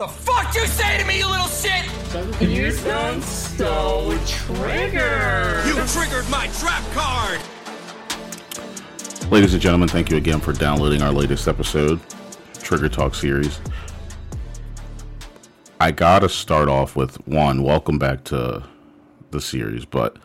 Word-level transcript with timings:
The 0.00 0.08
fuck 0.08 0.54
you 0.54 0.66
say 0.66 0.96
to 0.96 1.04
me, 1.04 1.18
you 1.18 1.28
little 1.28 1.46
shit? 1.46 1.84
You 2.40 2.70
sound 2.70 3.22
so 3.22 4.18
triggered. 4.26 5.66
You 5.66 5.74
triggered 5.88 6.26
my 6.30 6.46
trap 6.58 6.82
card. 6.94 7.38
Ladies 9.30 9.52
and 9.52 9.60
gentlemen, 9.60 9.90
thank 9.90 10.10
you 10.10 10.16
again 10.16 10.40
for 10.40 10.54
downloading 10.54 11.02
our 11.02 11.12
latest 11.12 11.46
episode, 11.46 12.00
Trigger 12.62 12.88
Talk 12.88 13.14
series. 13.14 13.60
I 15.78 15.90
gotta 15.90 16.30
start 16.30 16.70
off 16.70 16.96
with 16.96 17.16
one, 17.28 17.62
welcome 17.62 17.98
back 17.98 18.24
to 18.24 18.62
the 19.32 19.40
series, 19.42 19.84
but 19.84 20.16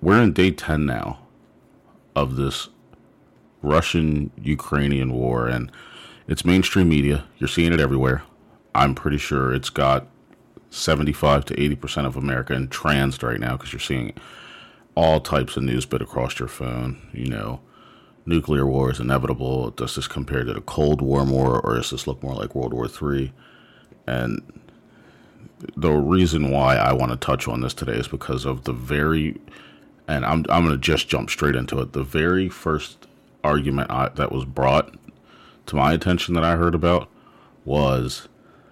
we're 0.00 0.22
in 0.22 0.32
day 0.32 0.50
10 0.50 0.86
now 0.86 1.18
of 2.16 2.36
this 2.36 2.70
Russian 3.60 4.30
Ukrainian 4.40 5.12
war, 5.12 5.46
and 5.46 5.70
it's 6.28 6.44
mainstream 6.44 6.88
media. 6.88 7.24
You're 7.38 7.48
seeing 7.48 7.72
it 7.72 7.80
everywhere. 7.80 8.22
I'm 8.74 8.94
pretty 8.94 9.18
sure 9.18 9.52
it's 9.52 9.70
got 9.70 10.06
75 10.70 11.46
to 11.46 11.54
80% 11.54 12.04
of 12.04 12.16
America 12.16 12.52
entranced 12.52 13.22
right 13.22 13.40
now 13.40 13.56
because 13.56 13.72
you're 13.72 13.80
seeing 13.80 14.12
all 14.94 15.20
types 15.20 15.56
of 15.56 15.62
news 15.62 15.86
bit 15.86 16.02
across 16.02 16.38
your 16.38 16.48
phone. 16.48 16.98
You 17.12 17.28
know, 17.30 17.60
nuclear 18.26 18.66
war 18.66 18.90
is 18.90 19.00
inevitable. 19.00 19.70
Does 19.70 19.94
this 19.94 20.06
compare 20.06 20.44
to 20.44 20.52
the 20.52 20.60
Cold 20.60 21.00
War 21.00 21.24
more, 21.24 21.60
or 21.60 21.76
does 21.76 21.90
this 21.90 22.06
look 22.06 22.22
more 22.22 22.34
like 22.34 22.54
World 22.54 22.74
War 22.74 22.86
III? 22.86 23.32
And 24.06 24.60
the 25.76 25.92
reason 25.92 26.50
why 26.50 26.76
I 26.76 26.92
want 26.92 27.10
to 27.12 27.16
touch 27.16 27.48
on 27.48 27.62
this 27.62 27.74
today 27.74 27.94
is 27.94 28.06
because 28.06 28.44
of 28.44 28.64
the 28.64 28.72
very, 28.72 29.40
and 30.06 30.26
I'm 30.26 30.44
I'm 30.50 30.64
going 30.64 30.70
to 30.74 30.78
just 30.78 31.08
jump 31.08 31.30
straight 31.30 31.56
into 31.56 31.80
it. 31.80 31.94
The 31.94 32.04
very 32.04 32.48
first 32.50 33.06
argument 33.42 33.90
I, 33.90 34.10
that 34.10 34.30
was 34.30 34.44
brought 34.44 34.94
to 35.68 35.76
my 35.76 35.92
attention 35.92 36.34
that 36.34 36.44
I 36.44 36.56
heard 36.56 36.74
about 36.74 37.08
was 37.64 38.28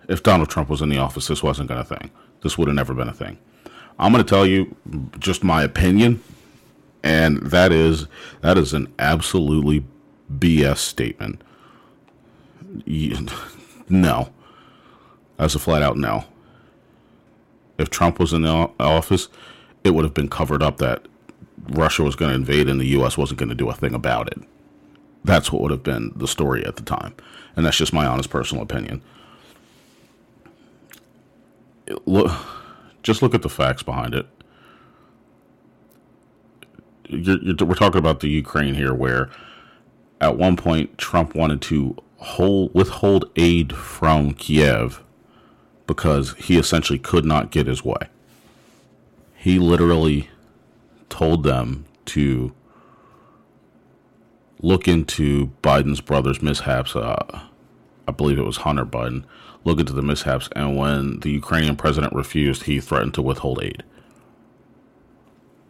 if 0.09 0.23
Donald 0.23 0.49
Trump 0.49 0.69
was 0.69 0.83
in 0.83 0.89
the 0.89 0.99
office, 0.99 1.29
this 1.29 1.43
wasn't 1.43 1.69
going 1.69 1.85
to 1.85 1.97
thing. 1.97 2.11
This 2.43 2.57
would 2.57 2.69
have 2.69 2.75
never 2.75 2.95
been 2.95 3.09
a 3.09 3.13
thing. 3.13 3.39
I'm 3.99 4.13
going 4.13 4.25
to 4.25 4.29
tell 4.29 4.47
you 4.47 4.77
just 5.19 5.43
my 5.43 5.63
opinion, 5.63 6.23
and 7.03 7.39
that 7.39 7.73
is 7.73 8.07
that 8.43 8.59
is 8.59 8.75
an 8.75 8.93
absolutely 8.99 9.85
BS 10.33 10.79
statement. 10.79 11.43
No, 13.89 14.31
that's 15.37 15.55
a 15.55 15.61
flat 15.61 15.81
out 15.81 15.97
no. 15.97 16.25
If 17.79 17.89
Trump 17.89 18.19
was 18.19 18.33
in 18.33 18.43
the 18.43 18.69
office, 18.81 19.29
it 19.85 19.91
would 19.91 20.05
have 20.05 20.13
been 20.13 20.29
covered 20.29 20.61
up 20.61 20.79
that 20.79 21.07
Russia 21.69 22.03
was 22.03 22.17
going 22.17 22.31
to 22.31 22.35
invade 22.35 22.69
and 22.69 22.81
the 22.81 22.87
U.S. 22.87 23.17
wasn't 23.17 23.39
going 23.39 23.49
to 23.49 23.55
do 23.55 23.69
a 23.69 23.75
thing 23.75 23.95
about 23.95 24.27
it. 24.29 24.43
That's 25.27 25.51
what 25.51 25.61
would 25.61 25.73
have 25.73 25.83
been 25.83 26.13
the 26.15 26.29
story 26.29 26.65
at 26.65 26.77
the 26.77 26.83
time. 26.83 27.13
And 27.57 27.67
that's 27.67 27.77
just 27.77 27.93
my 27.93 28.07
honest 28.07 28.31
personal 28.31 28.63
opinion. 28.63 29.03
Look, 32.05 32.31
just 33.03 33.23
look 33.23 33.35
at 33.35 33.43
the 33.43 33.49
facts 33.49 33.83
behind 33.83 34.15
it. 34.15 34.27
You're, 37.09 37.39
you're, 37.43 37.57
we're 37.67 37.75
talking 37.75 37.99
about 37.99 38.21
the 38.21 38.29
Ukraine 38.29 38.75
here, 38.75 38.95
where 38.95 39.29
at 40.21 40.37
one 40.37 40.57
point 40.57 40.97
Trump 40.97 41.35
wanted 41.35 41.61
to 41.63 41.97
hold, 42.19 42.73
withhold 42.73 43.31
aid 43.35 43.75
from 43.75 44.33
Kiev 44.33 45.03
because 45.89 46.35
he 46.35 46.57
essentially 46.57 47.01
could 47.01 47.25
not 47.25 47.51
get 47.51 47.67
his 47.67 47.85
way. 47.85 48.09
He 49.35 49.59
literally 49.59 50.31
told 51.09 51.43
them 51.43 51.85
to 52.07 52.53
look 54.61 54.89
into 54.89 55.49
Biden's 55.63 56.01
brother's 56.01 56.43
mishaps. 56.43 56.97
Uh, 56.97 57.41
I 58.09 58.13
believe 58.13 58.39
it 58.39 58.47
was 58.47 58.59
Hunter 58.59 58.87
Biden. 58.87 59.25
Look 59.65 59.81
into 59.81 59.93
the 59.93 60.03
mishaps, 60.03 60.49
and 60.55 60.77
when 60.77 61.21
the 61.21 61.31
Ukrainian 61.31 61.77
president 61.77 62.13
refused, 62.13 62.65
he 62.65 62.81
threatened 62.81 63.15
to 63.15 63.23
withhold 63.23 63.63
aid. 63.63 63.83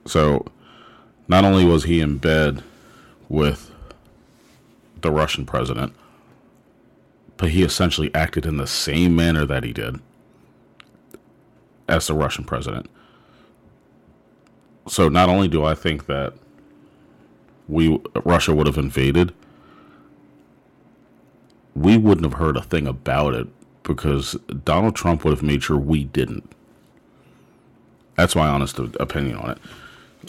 So, 0.05 0.45
not 1.29 1.45
only 1.45 1.65
was 1.65 1.85
he 1.85 2.01
in 2.01 2.19
bed 2.19 2.63
with 3.29 3.73
the 5.01 5.11
Russian 5.11 5.47
president, 5.47 5.95
but 7.39 7.51
he 7.51 7.63
essentially 7.63 8.15
acted 8.15 8.45
in 8.45 8.59
the 8.59 8.67
same 8.67 9.17
manner 9.17 9.47
that 9.47 9.65
he 9.65 9.73
did 9.73 10.01
as 11.89 12.07
the 12.07 12.15
Russian 12.15 12.45
president. 12.45 12.91
So, 14.89 15.09
not 15.09 15.29
only 15.31 15.49
do 15.49 15.65
I 15.65 15.75
think 15.75 16.07
that 16.07 16.35
we 17.69 18.01
Russia 18.25 18.55
would 18.55 18.67
have 18.67 18.79
invaded, 18.79 19.33
we 21.75 21.97
wouldn't 21.97 22.25
have 22.25 22.41
heard 22.41 22.57
a 22.57 22.63
thing 22.63 22.87
about 22.87 23.35
it 23.35 23.49
because 23.83 24.33
Donald 24.65 24.97
Trump 24.97 25.25
would 25.25 25.31
have 25.31 25.43
made 25.43 25.63
sure 25.63 25.77
we 25.77 26.05
didn't. 26.05 26.51
That's 28.17 28.35
my 28.35 28.49
honest 28.49 28.79
opinion 28.79 29.37
on 29.37 29.51
it. 29.51 29.59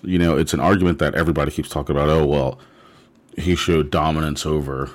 You 0.03 0.19
know, 0.19 0.37
it's 0.37 0.53
an 0.53 0.59
argument 0.59 0.99
that 0.99 1.15
everybody 1.15 1.51
keeps 1.51 1.69
talking 1.69 1.95
about. 1.95 2.09
Oh 2.09 2.25
well, 2.25 2.59
he 3.37 3.55
showed 3.55 3.89
dominance 3.89 4.45
over 4.45 4.91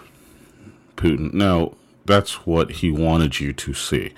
Putin. 0.97 1.33
No, 1.33 1.77
that's 2.05 2.47
what 2.47 2.71
he 2.71 2.91
wanted 2.91 3.41
you 3.41 3.53
to 3.53 3.75
see. 3.75 4.13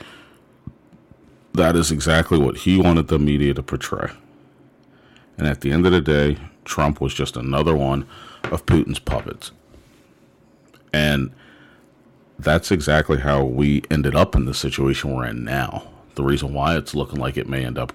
That 1.53 1.77
is 1.77 1.93
exactly 1.93 2.39
what 2.39 2.59
he 2.59 2.79
wanted 2.79 3.09
the 3.09 3.19
media 3.19 3.55
to 3.55 3.62
portray. 3.62 4.11
And 5.39 5.47
at 5.47 5.61
the 5.61 5.71
end 5.71 5.87
of 5.87 5.93
the 5.93 6.01
day, 6.01 6.37
Trump 6.65 7.01
was 7.01 7.15
just 7.15 7.37
another 7.37 7.75
one 7.77 8.07
of 8.45 8.67
Putin's 8.67 8.99
puppets. 8.99 9.53
And 10.93 11.33
that's 12.39 12.71
exactly 12.71 13.21
how 13.21 13.45
we 13.45 13.83
ended 13.91 14.15
up 14.15 14.35
in 14.35 14.45
the 14.45 14.55
situation 14.55 15.15
we're 15.15 15.27
in 15.27 15.45
now. 15.45 15.89
The 16.15 16.25
reason 16.25 16.55
why 16.55 16.77
it's 16.77 16.95
looking 16.95 17.19
like 17.19 17.37
it 17.37 17.49
may 17.49 17.65
end 17.65 17.79
up 17.79 17.93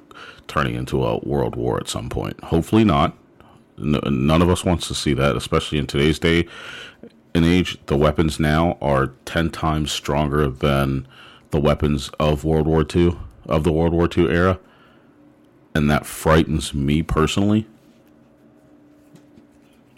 turning 0.48 0.76
into 0.76 1.06
a 1.06 1.20
world 1.20 1.56
war 1.56 1.80
at 1.80 1.88
some 1.88 2.10
point. 2.10 2.42
Hopefully 2.46 2.84
not. 2.84 3.16
none 3.78 4.42
of 4.42 4.50
us 4.50 4.66
wants 4.66 4.88
to 4.90 4.94
see 4.94 5.14
that, 5.14 5.38
especially 5.38 5.78
in 5.78 5.88
today's 5.88 6.20
day 6.20 6.46
and 7.34 7.46
age. 7.46 7.78
The 7.86 7.96
weapons 7.96 8.40
now 8.40 8.78
are 8.82 9.14
10 9.26 9.52
times 9.52 9.92
stronger 9.92 10.50
than 10.50 11.08
the 11.52 11.60
weapons 11.60 12.10
of 12.20 12.44
World 12.44 12.68
War 12.68 12.86
II, 12.94 13.18
of 13.48 13.64
the 13.64 13.72
World 13.72 13.94
War 13.94 14.10
II 14.16 14.30
era. 14.30 14.60
And 15.74 15.90
that 15.90 16.06
frightens 16.06 16.74
me 16.74 17.02
personally 17.04 17.68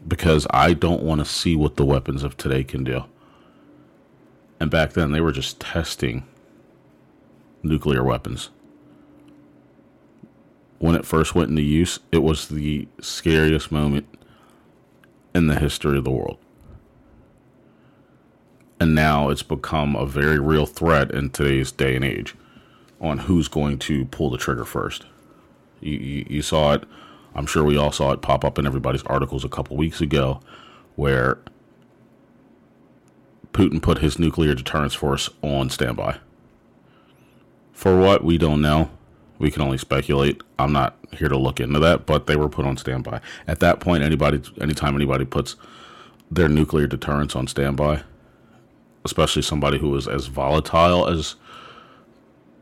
because 0.07 0.47
I 0.49 0.73
don't 0.73 1.03
want 1.03 1.19
to 1.19 1.25
see 1.25 1.55
what 1.55 1.75
the 1.75 1.85
weapons 1.85 2.23
of 2.23 2.37
today 2.37 2.63
can 2.63 2.83
do. 2.83 3.03
And 4.59 4.69
back 4.69 4.93
then, 4.93 5.11
they 5.11 5.21
were 5.21 5.31
just 5.31 5.59
testing 5.59 6.25
nuclear 7.63 8.03
weapons. 8.03 8.49
When 10.79 10.95
it 10.95 11.05
first 11.05 11.35
went 11.35 11.49
into 11.49 11.61
use, 11.61 11.99
it 12.11 12.19
was 12.19 12.47
the 12.47 12.87
scariest 12.99 13.71
moment 13.71 14.07
in 15.33 15.47
the 15.47 15.59
history 15.59 15.97
of 15.97 16.03
the 16.03 16.11
world. 16.11 16.37
And 18.79 18.95
now 18.95 19.29
it's 19.29 19.43
become 19.43 19.95
a 19.95 20.07
very 20.07 20.39
real 20.39 20.65
threat 20.65 21.11
in 21.11 21.29
today's 21.29 21.71
day 21.71 21.95
and 21.95 22.03
age 22.03 22.35
on 22.99 23.19
who's 23.19 23.47
going 23.47 23.77
to 23.79 24.05
pull 24.05 24.31
the 24.31 24.39
trigger 24.39 24.65
first. 24.65 25.05
You, 25.81 25.97
you, 25.97 26.25
you 26.29 26.41
saw 26.41 26.73
it 26.73 26.83
I'm 27.33 27.45
sure 27.45 27.63
we 27.63 27.77
all 27.77 27.91
saw 27.91 28.11
it 28.11 28.21
pop 28.21 28.43
up 28.43 28.59
in 28.59 28.67
everybody's 28.67 29.03
articles 29.03 29.45
a 29.45 29.49
couple 29.49 29.77
weeks 29.77 30.01
ago 30.01 30.41
where 30.95 31.39
Putin 33.53 33.81
put 33.81 33.99
his 33.99 34.19
nuclear 34.19 34.53
deterrence 34.53 34.93
force 34.93 35.29
on 35.41 35.69
standby. 35.69 36.17
For 37.73 37.99
what, 37.99 38.23
we 38.23 38.37
don't 38.37 38.61
know. 38.61 38.89
We 39.39 39.49
can 39.49 39.61
only 39.61 39.77
speculate. 39.77 40.41
I'm 40.59 40.71
not 40.71 40.97
here 41.13 41.29
to 41.29 41.37
look 41.37 41.59
into 41.59 41.79
that, 41.79 42.05
but 42.05 42.27
they 42.27 42.35
were 42.35 42.49
put 42.49 42.65
on 42.65 42.77
standby. 42.77 43.21
At 43.47 43.59
that 43.61 43.79
point, 43.79 44.03
anybody, 44.03 44.41
anytime 44.61 44.95
anybody 44.95 45.25
puts 45.25 45.55
their 46.29 46.47
nuclear 46.47 46.85
deterrence 46.85 47.35
on 47.35 47.47
standby, 47.47 48.03
especially 49.03 49.41
somebody 49.41 49.79
who 49.79 49.95
is 49.95 50.07
as 50.07 50.27
volatile 50.27 51.07
as 51.07 51.35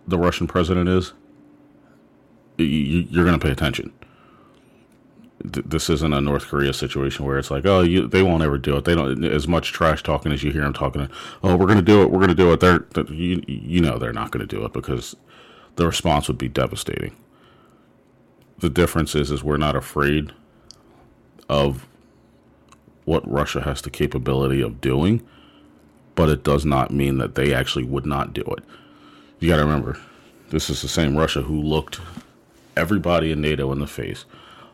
the 0.07 0.18
Russian 0.18 0.48
president 0.48 0.88
is, 0.88 1.13
you're 2.57 3.25
going 3.25 3.38
to 3.38 3.45
pay 3.45 3.51
attention 3.51 3.94
this 5.44 5.89
isn't 5.89 6.13
a 6.13 6.19
North 6.19 6.47
Korea 6.47 6.74
situation 6.74 7.25
where 7.25 7.38
it's 7.38 7.50
like, 7.50 7.65
oh, 7.65 7.81
you, 7.81 8.07
they 8.07 8.24
won't 8.24 8.44
ever 8.44 8.57
do 8.57 8.75
it. 8.75 8.86
They 8.86 8.95
don't 8.95 9.24
as 9.24 9.47
much 9.47 9.71
trash 9.71 10.03
talking 10.03 10.31
as 10.31 10.44
you 10.44 10.51
hear 10.51 10.63
them 10.63 10.74
talking. 10.74 11.09
Oh, 11.44 11.56
we're 11.56 11.68
gonna 11.68 11.81
do 11.81 12.01
it. 12.01 12.12
We're 12.12 12.19
gonna 12.19 12.36
do 12.36 12.51
it. 12.51 12.59
They're, 12.59 12.80
they're 12.94 13.06
you, 13.06 13.44
you 13.47 13.81
know 13.81 13.97
they're 13.97 14.13
not 14.13 14.31
gonna 14.31 14.45
do 14.45 14.65
it 14.65 14.74
because 14.74 15.15
the 15.77 15.86
response 15.86 16.27
would 16.27 16.38
be 16.38 16.50
devastating. 16.50 17.15
The 18.57 18.69
difference 18.69 19.15
is, 19.15 19.31
is 19.31 19.44
we're 19.44 19.57
not 19.57 19.77
afraid 19.77 20.33
of 21.47 21.88
what 23.06 23.30
Russia 23.30 23.62
has 23.62 23.81
the 23.81 23.89
capability 23.89 24.62
of 24.62 24.81
doing, 24.81 25.25
but 26.15 26.27
it 26.27 26.44
does 26.44 26.65
not 26.65 26.92
mean 26.92 27.18
that 27.18 27.35
they 27.35 27.53
actually 27.53 27.85
would 27.85 28.06
not 28.06 28.33
do 28.33 28.42
it. 28.42 28.63
You 29.39 29.47
got 29.47 29.56
to 29.56 29.63
remember, 29.63 29.97
this 30.50 30.69
is 30.69 30.81
the 30.81 30.89
same 30.89 31.15
Russia 31.15 31.44
who 31.44 31.62
looked 31.62 32.01
everybody 32.75 33.31
in 33.31 33.39
NATO 33.39 33.71
in 33.71 33.80
the 33.80 33.88
face 33.88 34.25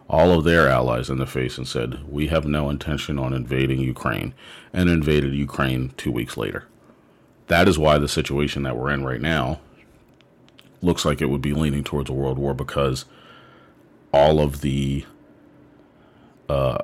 all 0.09 0.31
of 0.31 0.43
their 0.43 0.67
allies 0.69 1.09
in 1.09 1.17
the 1.17 1.27
face 1.27 1.57
and 1.57 1.67
said, 1.67 2.03
We 2.07 2.27
have 2.27 2.45
no 2.45 2.69
intention 2.69 3.17
on 3.19 3.33
invading 3.33 3.79
Ukraine, 3.79 4.33
and 4.73 4.89
invaded 4.89 5.33
Ukraine 5.33 5.93
two 5.97 6.11
weeks 6.11 6.37
later. 6.37 6.65
that 7.47 7.67
is 7.67 7.77
why 7.77 7.97
the 7.99 8.07
situation 8.07 8.63
that 8.63 8.75
we're 8.77 8.91
in 8.91 9.03
right 9.03 9.21
now 9.21 9.59
looks 10.81 11.05
like 11.05 11.21
it 11.21 11.29
would 11.29 11.41
be 11.41 11.53
leaning 11.53 11.83
towards 11.83 12.09
a 12.09 12.13
world 12.13 12.37
war 12.39 12.53
because 12.53 13.05
all 14.13 14.39
of 14.39 14.61
the 14.61 15.05
uh, 16.49 16.79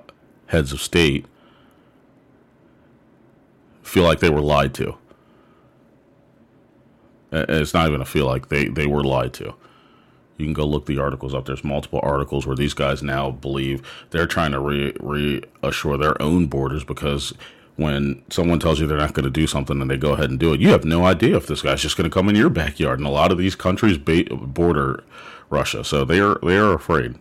heads 0.48 0.72
of 0.74 0.82
state 0.82 1.26
feel 3.84 4.04
like 4.04 4.20
they 4.20 4.30
were 4.30 4.42
lied 4.42 4.74
to. 4.76 4.96
And 7.32 7.50
it's 7.50 7.74
not 7.74 7.88
even 7.88 8.02
a 8.02 8.06
feel 8.06 8.26
like 8.26 8.50
they, 8.50 8.66
they 8.68 8.88
were 8.88 9.04
lied 9.04 9.34
to. 9.36 9.54
You 10.42 10.48
can 10.48 10.54
go 10.54 10.66
look 10.66 10.88
the 10.88 11.00
articles 11.00 11.34
up. 11.34 11.46
There's 11.46 11.64
multiple 11.64 12.00
articles 12.04 12.46
where 12.46 12.56
these 12.56 12.74
guys 12.74 13.04
now 13.04 13.32
believe 13.32 13.82
they're 14.10 14.28
trying 14.28 14.52
to 14.52 14.60
re- 14.60 14.94
reassure 15.00 15.98
their 15.98 16.20
own 16.22 16.48
borders 16.48 16.84
because 16.84 17.34
when 17.76 18.24
someone 18.30 18.60
tells 18.60 18.80
you 18.80 18.88
they're 18.88 18.98
not 18.98 19.14
going 19.14 19.24
to 19.24 19.30
do 19.30 19.48
something 19.48 19.82
and 19.82 19.90
they 19.90 19.98
go 19.98 20.14
ahead 20.14 20.30
and 20.30 20.40
do 20.40 20.54
it, 20.54 20.60
you 20.60 20.70
have 20.70 20.84
no 20.84 21.06
idea 21.06 21.38
if 21.38 21.48
this 21.48 21.62
guy's 21.62 21.82
just 21.82 21.96
going 21.96 22.10
to 22.10 22.14
come 22.14 22.28
in 22.28 22.36
your 22.36 22.50
backyard. 22.50 23.00
And 23.00 23.08
a 23.08 23.12
lot 23.12 23.32
of 23.32 23.38
these 23.38 23.56
countries 23.56 23.98
ba- 23.98 24.26
border 24.36 25.04
Russia, 25.50 25.84
so 25.84 26.06
they 26.06 26.20
are 26.20 26.40
they 26.44 26.58
are 26.58 26.74
afraid, 26.74 27.16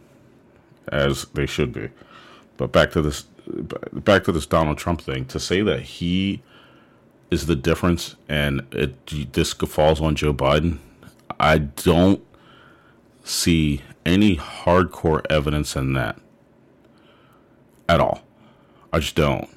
as 0.89 1.25
they 1.35 1.47
should 1.47 1.73
be. 1.73 1.91
But 2.57 2.73
back 2.73 2.91
to 2.93 3.03
this, 3.03 3.25
back 3.93 4.25
to 4.25 4.33
this 4.33 4.47
Donald 4.47 4.79
Trump 4.79 5.01
thing. 5.01 5.25
To 5.27 5.41
say 5.41 5.63
that 5.63 5.83
he 5.83 6.43
is 7.31 7.47
the 7.47 7.57
difference 7.57 8.17
and 8.29 8.67
it 8.73 9.33
this 9.33 9.53
falls 9.53 10.01
on 10.01 10.15
Joe 10.15 10.35
Biden, 10.35 10.79
I 11.39 11.59
don't 11.59 12.23
see 13.31 13.83
any 14.05 14.37
hardcore 14.37 15.25
evidence 15.31 15.77
in 15.77 15.93
that 15.95 16.19
at 17.89 18.01
all. 18.01 18.23
I 18.93 18.99
just 18.99 19.15
don't. 19.15 19.49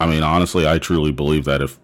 I 0.00 0.06
mean, 0.06 0.22
honestly, 0.22 0.66
I 0.66 0.78
truly 0.78 1.12
believe 1.12 1.44
that 1.44 1.62
if 1.62 1.78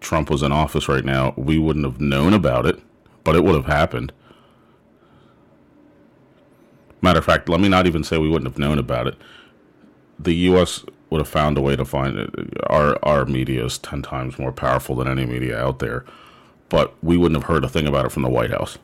Trump 0.00 0.30
was 0.30 0.42
in 0.42 0.52
office 0.52 0.88
right 0.88 1.04
now, 1.04 1.34
we 1.36 1.58
wouldn't 1.58 1.84
have 1.84 2.00
known 2.00 2.34
about 2.34 2.66
it, 2.66 2.80
but 3.24 3.34
it 3.34 3.44
would 3.44 3.54
have 3.54 3.66
happened. 3.66 4.12
Matter 7.00 7.18
of 7.18 7.24
fact, 7.24 7.48
let 7.48 7.60
me 7.60 7.68
not 7.68 7.86
even 7.86 8.02
say 8.02 8.18
we 8.18 8.28
wouldn't 8.28 8.50
have 8.50 8.58
known 8.58 8.78
about 8.78 9.06
it. 9.06 9.16
The 10.18 10.34
U.S. 10.34 10.84
would 11.10 11.18
have 11.18 11.28
found 11.28 11.56
a 11.56 11.60
way 11.62 11.76
to 11.76 11.84
find 11.84 12.16
it. 12.18 12.30
Our 12.68 12.98
our 13.04 13.24
media 13.26 13.64
is 13.64 13.78
ten 13.78 14.02
times 14.02 14.38
more 14.38 14.52
powerful 14.52 14.96
than 14.96 15.08
any 15.08 15.26
media 15.26 15.58
out 15.58 15.78
there, 15.78 16.04
but 16.68 16.94
we 17.02 17.16
wouldn't 17.16 17.40
have 17.40 17.48
heard 17.48 17.64
a 17.64 17.68
thing 17.68 17.86
about 17.86 18.06
it 18.06 18.12
from 18.12 18.22
the 18.22 18.30
White 18.30 18.50
House. 18.50 18.78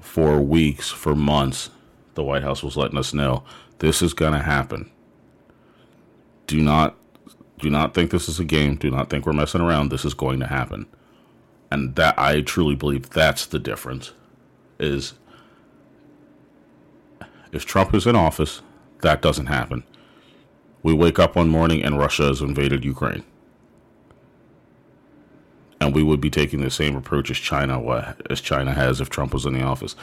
For 0.00 0.40
weeks, 0.40 0.90
for 0.90 1.14
months, 1.14 1.70
the 2.14 2.22
White 2.22 2.42
House 2.42 2.62
was 2.62 2.76
letting 2.76 2.98
us 2.98 3.12
know 3.12 3.42
this 3.78 4.00
is 4.02 4.14
going 4.14 4.32
to 4.32 4.42
happen 4.42 4.90
do 6.46 6.60
not 6.60 6.96
do 7.58 7.70
not 7.70 7.94
think 7.94 8.10
this 8.10 8.28
is 8.28 8.40
a 8.40 8.44
game. 8.44 8.76
Do 8.76 8.90
not 8.90 9.08
think 9.08 9.26
we're 9.26 9.32
messing 9.32 9.60
around. 9.60 9.88
This 9.90 10.04
is 10.04 10.14
going 10.14 10.40
to 10.40 10.46
happen. 10.46 10.86
And 11.70 11.94
that 11.96 12.18
I 12.18 12.40
truly 12.40 12.74
believe 12.74 13.10
that's 13.10 13.46
the 13.46 13.58
difference 13.58 14.12
is 14.78 15.14
if 17.52 17.64
Trump 17.64 17.94
is 17.94 18.06
in 18.06 18.16
office, 18.16 18.60
that 19.02 19.22
doesn't 19.22 19.46
happen. 19.46 19.84
We 20.82 20.92
wake 20.92 21.18
up 21.18 21.36
one 21.36 21.48
morning 21.48 21.82
and 21.82 21.98
Russia 21.98 22.24
has 22.24 22.40
invaded 22.40 22.84
Ukraine 22.84 23.24
and 25.84 25.94
we 25.94 26.02
would 26.02 26.20
be 26.20 26.30
taking 26.30 26.62
the 26.62 26.70
same 26.70 26.96
approach 26.96 27.30
as 27.30 27.36
China 27.36 28.14
as 28.30 28.40
China 28.40 28.72
has 28.72 29.02
if 29.02 29.10
Trump 29.10 29.34
was 29.34 29.44
in 29.44 29.52
the 29.52 29.62
office. 29.62 29.94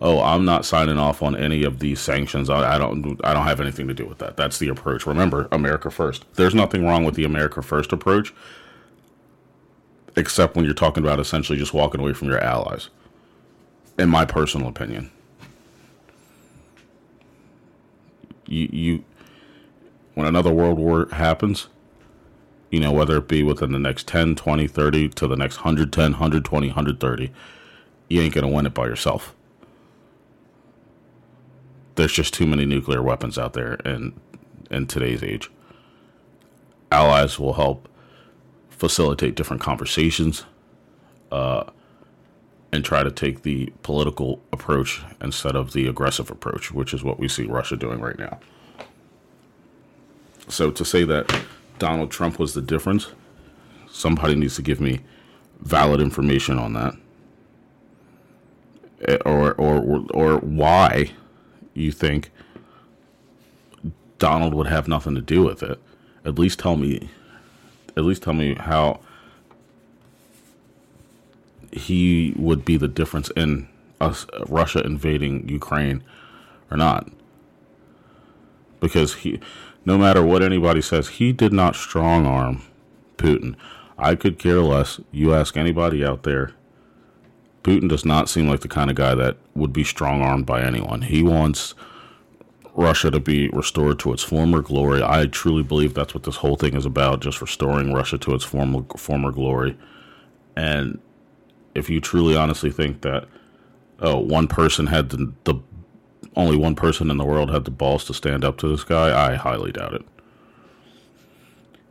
Oh, 0.00 0.20
I'm 0.20 0.44
not 0.44 0.66
signing 0.66 0.98
off 0.98 1.22
on 1.22 1.34
any 1.34 1.64
of 1.64 1.78
these 1.78 1.98
sanctions. 1.98 2.50
I, 2.50 2.74
I, 2.74 2.78
don't. 2.78 3.18
I 3.24 3.32
don't 3.32 3.46
have 3.46 3.60
anything 3.60 3.88
to 3.88 3.94
do 3.94 4.04
with 4.04 4.18
that. 4.18 4.36
That's 4.36 4.58
the 4.58 4.68
approach. 4.68 5.06
Remember, 5.06 5.48
America 5.50 5.90
first. 5.90 6.26
There's 6.34 6.54
nothing 6.54 6.84
wrong 6.84 7.04
with 7.04 7.14
the 7.14 7.24
America 7.24 7.62
first 7.62 7.90
approach, 7.90 8.34
except 10.14 10.56
when 10.56 10.66
you're 10.66 10.74
talking 10.74 11.02
about 11.02 11.18
essentially 11.18 11.58
just 11.58 11.72
walking 11.72 12.02
away 12.02 12.12
from 12.12 12.28
your 12.28 12.40
allies. 12.40 12.90
In 13.98 14.10
my 14.10 14.26
personal 14.26 14.68
opinion, 14.68 15.10
you 18.46 18.68
you 18.70 19.04
when 20.14 20.26
another 20.26 20.52
world 20.52 20.78
war 20.78 21.08
happens 21.12 21.68
you 22.70 22.80
know, 22.80 22.92
whether 22.92 23.16
it 23.16 23.28
be 23.28 23.42
within 23.42 23.72
the 23.72 23.78
next 23.78 24.06
10, 24.06 24.36
20, 24.36 24.66
30 24.66 25.08
to 25.10 25.26
the 25.26 25.36
next 25.36 25.58
110, 25.58 26.12
120, 26.12 26.66
130, 26.68 27.32
you 28.08 28.20
ain't 28.20 28.34
going 28.34 28.46
to 28.46 28.52
win 28.52 28.66
it 28.66 28.74
by 28.74 28.86
yourself. 28.86 29.34
There's 31.96 32.12
just 32.12 32.32
too 32.32 32.46
many 32.46 32.64
nuclear 32.64 33.02
weapons 33.02 33.38
out 33.38 33.52
there 33.52 33.74
in 33.74 34.18
in 34.70 34.86
today's 34.86 35.22
age. 35.22 35.50
Allies 36.92 37.38
will 37.38 37.54
help 37.54 37.88
facilitate 38.70 39.34
different 39.34 39.60
conversations 39.60 40.44
uh, 41.32 41.64
and 42.72 42.84
try 42.84 43.02
to 43.02 43.10
take 43.10 43.42
the 43.42 43.72
political 43.82 44.40
approach 44.52 45.02
instead 45.20 45.56
of 45.56 45.72
the 45.72 45.88
aggressive 45.88 46.30
approach, 46.30 46.70
which 46.70 46.94
is 46.94 47.02
what 47.02 47.18
we 47.18 47.28
see 47.28 47.44
Russia 47.44 47.76
doing 47.76 48.00
right 48.00 48.18
now. 48.18 48.38
So 50.48 50.70
to 50.70 50.84
say 50.84 51.04
that 51.04 51.30
Donald 51.80 52.10
Trump 52.12 52.38
was 52.38 52.54
the 52.54 52.62
difference. 52.62 53.08
Somebody 53.90 54.36
needs 54.36 54.54
to 54.56 54.62
give 54.62 54.80
me 54.80 55.00
valid 55.60 56.00
information 56.00 56.58
on 56.58 56.74
that, 56.74 56.94
eh, 59.08 59.18
or 59.26 59.54
or 59.54 60.06
or 60.14 60.38
why 60.38 61.10
you 61.74 61.90
think 61.90 62.30
Donald 64.18 64.54
would 64.54 64.68
have 64.68 64.86
nothing 64.86 65.16
to 65.16 65.20
do 65.22 65.42
with 65.42 65.62
it. 65.64 65.80
At 66.24 66.38
least 66.38 66.60
tell 66.60 66.76
me. 66.76 67.08
At 67.96 68.04
least 68.04 68.22
tell 68.22 68.34
me 68.34 68.54
how 68.54 69.00
he 71.72 72.34
would 72.36 72.64
be 72.64 72.76
the 72.76 72.88
difference 72.88 73.30
in 73.30 73.68
us 74.00 74.26
Russia 74.48 74.80
invading 74.84 75.48
Ukraine 75.48 76.04
or 76.70 76.76
not. 76.76 77.08
Because 78.80 79.14
he 79.16 79.40
no 79.84 79.96
matter 79.96 80.22
what 80.22 80.42
anybody 80.42 80.82
says, 80.82 81.08
he 81.08 81.32
did 81.32 81.52
not 81.52 81.74
strong 81.74 82.26
arm 82.26 82.62
Putin. 83.16 83.54
I 83.98 84.14
could 84.14 84.38
care 84.38 84.60
less. 84.60 85.00
You 85.12 85.34
ask 85.34 85.56
anybody 85.56 86.04
out 86.04 86.22
there, 86.22 86.52
Putin 87.62 87.88
does 87.88 88.04
not 88.04 88.28
seem 88.28 88.48
like 88.48 88.60
the 88.60 88.68
kind 88.68 88.90
of 88.90 88.96
guy 88.96 89.14
that 89.14 89.36
would 89.54 89.72
be 89.72 89.84
strong 89.84 90.22
armed 90.22 90.46
by 90.46 90.62
anyone. 90.62 91.02
He 91.02 91.22
wants 91.22 91.74
Russia 92.74 93.10
to 93.10 93.20
be 93.20 93.48
restored 93.50 93.98
to 94.00 94.12
its 94.12 94.22
former 94.22 94.62
glory. 94.62 95.02
I 95.02 95.26
truly 95.26 95.62
believe 95.62 95.92
that's 95.92 96.14
what 96.14 96.22
this 96.22 96.36
whole 96.36 96.56
thing 96.56 96.74
is 96.74 96.86
about, 96.86 97.20
just 97.20 97.42
restoring 97.42 97.92
Russia 97.92 98.16
to 98.18 98.34
its 98.34 98.44
former 98.44 98.84
former 98.96 99.30
glory. 99.30 99.76
And 100.56 100.98
if 101.74 101.90
you 101.90 102.00
truly 102.00 102.36
honestly 102.36 102.70
think 102.70 103.02
that 103.02 103.26
oh, 104.00 104.18
one 104.18 104.48
person 104.48 104.86
had 104.86 105.10
the, 105.10 105.32
the 105.44 105.54
only 106.36 106.56
one 106.56 106.74
person 106.74 107.10
in 107.10 107.16
the 107.16 107.24
world 107.24 107.50
had 107.50 107.64
the 107.64 107.70
balls 107.70 108.04
to 108.04 108.14
stand 108.14 108.44
up 108.44 108.56
to 108.58 108.68
this 108.68 108.84
guy, 108.84 109.32
I 109.32 109.34
highly 109.34 109.72
doubt 109.72 109.94
it. 109.94 110.04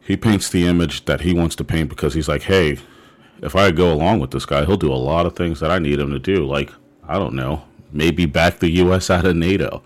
He 0.02 0.18
paints 0.18 0.50
the 0.50 0.66
image 0.66 1.06
that 1.06 1.22
he 1.22 1.34
wants 1.34 1.56
to 1.58 1.64
paint 1.64 1.90
because 1.90 2.14
he's 2.14 2.28
like, 2.28 2.44
hey, 2.44 2.80
if 3.42 3.56
I 3.56 3.72
go 3.72 3.94
along 3.94 4.20
with 4.20 4.32
this 4.32 4.46
guy, 4.46 4.66
he'll 4.66 4.78
do 4.78 4.92
a 4.92 4.96
lot 4.96 5.26
of 5.26 5.36
things 5.36 5.60
that 5.60 5.72
I 5.72 5.80
need 5.80 6.00
him 6.00 6.12
to 6.12 6.20
do. 6.20 6.46
Like, 6.46 6.72
I 7.08 7.20
don't 7.20 7.36
know, 7.36 7.64
maybe 7.92 8.26
back 8.26 8.60
the 8.60 8.70
U.S. 8.72 9.10
out 9.10 9.26
of 9.26 9.36
NATO. 9.36 9.84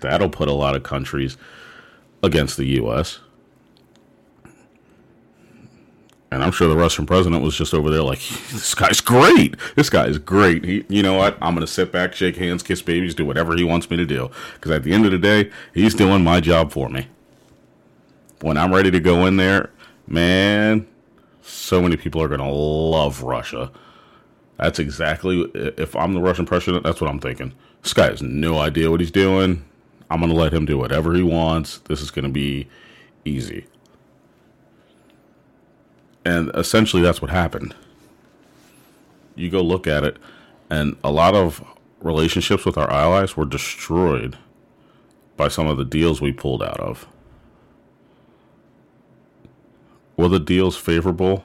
That'll 0.00 0.28
put 0.28 0.48
a 0.48 0.52
lot 0.52 0.76
of 0.76 0.82
countries 0.82 1.36
against 2.22 2.56
the 2.56 2.66
U.S. 2.66 3.20
And 6.30 6.39
I'm 6.50 6.56
sure 6.56 6.66
the 6.66 6.76
Russian 6.76 7.06
president 7.06 7.44
was 7.44 7.56
just 7.56 7.72
over 7.72 7.90
there 7.90 8.02
like, 8.02 8.18
this 8.50 8.74
guy's 8.74 9.00
great. 9.00 9.54
This 9.76 9.88
guy 9.88 10.06
is 10.06 10.18
great. 10.18 10.64
He, 10.64 10.84
you 10.88 11.00
know 11.00 11.14
what? 11.14 11.38
I'm 11.40 11.54
going 11.54 11.64
to 11.64 11.72
sit 11.72 11.92
back, 11.92 12.12
shake 12.12 12.34
hands, 12.34 12.64
kiss 12.64 12.82
babies, 12.82 13.14
do 13.14 13.24
whatever 13.24 13.56
he 13.56 13.62
wants 13.62 13.88
me 13.88 13.96
to 13.96 14.04
do. 14.04 14.32
Because 14.54 14.72
at 14.72 14.82
the 14.82 14.92
end 14.92 15.06
of 15.06 15.12
the 15.12 15.18
day, 15.18 15.48
he's 15.72 15.94
doing 15.94 16.24
my 16.24 16.40
job 16.40 16.72
for 16.72 16.88
me. 16.88 17.06
When 18.40 18.56
I'm 18.56 18.74
ready 18.74 18.90
to 18.90 18.98
go 18.98 19.26
in 19.26 19.36
there, 19.36 19.70
man, 20.08 20.88
so 21.40 21.80
many 21.80 21.96
people 21.96 22.20
are 22.20 22.26
going 22.26 22.40
to 22.40 22.50
love 22.50 23.22
Russia. 23.22 23.70
That's 24.56 24.80
exactly, 24.80 25.48
if 25.54 25.94
I'm 25.94 26.14
the 26.14 26.20
Russian 26.20 26.46
president, 26.46 26.82
that's 26.82 27.00
what 27.00 27.08
I'm 27.08 27.20
thinking. 27.20 27.54
This 27.82 27.94
guy 27.94 28.06
has 28.06 28.22
no 28.22 28.58
idea 28.58 28.90
what 28.90 28.98
he's 28.98 29.12
doing. 29.12 29.64
I'm 30.10 30.18
going 30.18 30.32
to 30.32 30.36
let 30.36 30.52
him 30.52 30.66
do 30.66 30.78
whatever 30.78 31.14
he 31.14 31.22
wants. 31.22 31.78
This 31.86 32.00
is 32.00 32.10
going 32.10 32.24
to 32.24 32.28
be 32.28 32.66
easy. 33.24 33.66
And 36.24 36.50
essentially, 36.54 37.02
that's 37.02 37.22
what 37.22 37.30
happened. 37.30 37.74
You 39.34 39.50
go 39.50 39.62
look 39.62 39.86
at 39.86 40.04
it, 40.04 40.18
and 40.68 40.96
a 41.02 41.10
lot 41.10 41.34
of 41.34 41.64
relationships 42.00 42.64
with 42.64 42.76
our 42.76 42.90
allies 42.90 43.36
were 43.36 43.44
destroyed 43.44 44.36
by 45.36 45.48
some 45.48 45.66
of 45.66 45.78
the 45.78 45.84
deals 45.84 46.20
we 46.20 46.32
pulled 46.32 46.62
out 46.62 46.80
of. 46.80 47.06
Were 50.16 50.28
the 50.28 50.40
deals 50.40 50.76
favorable? 50.76 51.44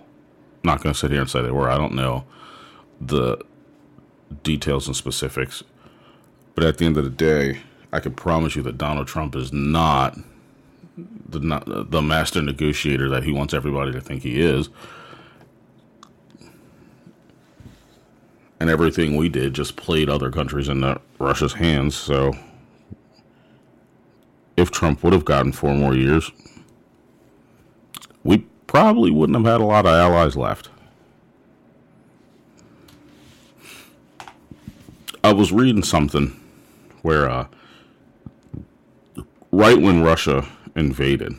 Not 0.63 0.81
going 0.81 0.93
to 0.93 0.99
sit 0.99 1.11
here 1.11 1.21
and 1.21 1.29
say 1.29 1.41
they 1.41 1.51
were. 1.51 1.69
I 1.69 1.77
don't 1.77 1.93
know 1.93 2.25
the 2.99 3.37
details 4.43 4.87
and 4.87 4.95
specifics. 4.95 5.63
But 6.55 6.63
at 6.63 6.77
the 6.77 6.85
end 6.85 6.97
of 6.97 7.03
the 7.03 7.09
day, 7.09 7.59
I 7.91 7.99
can 7.99 8.13
promise 8.13 8.55
you 8.55 8.61
that 8.63 8.77
Donald 8.77 9.07
Trump 9.07 9.35
is 9.35 9.51
not 9.51 10.17
the 11.27 11.85
the 11.89 12.01
master 12.01 12.41
negotiator 12.41 13.09
that 13.09 13.23
he 13.23 13.31
wants 13.31 13.53
everybody 13.53 13.91
to 13.91 14.01
think 14.01 14.23
he 14.23 14.41
is. 14.41 14.69
And 18.59 18.69
everything 18.69 19.15
we 19.15 19.27
did 19.27 19.53
just 19.53 19.75
played 19.75 20.09
other 20.09 20.31
countries 20.31 20.69
into 20.69 20.99
Russia's 21.19 21.53
hands. 21.53 21.95
So, 21.95 22.33
if 24.55 24.71
Trump 24.71 25.03
would 25.03 25.13
have 25.13 25.25
gotten 25.25 25.51
four 25.51 25.73
more 25.73 25.93
years, 25.93 26.31
we 28.23 28.39
probably 28.65 29.11
wouldn't 29.11 29.37
have 29.37 29.45
had 29.45 29.61
a 29.61 29.65
lot 29.65 29.85
of 29.85 29.91
allies 29.91 30.37
left. 30.37 30.69
I 35.23 35.33
was 35.33 35.51
reading 35.51 35.83
something 35.83 36.39
where, 37.01 37.29
uh, 37.29 37.47
right 39.51 39.79
when 39.79 40.01
Russia 40.01 40.47
invaded, 40.75 41.35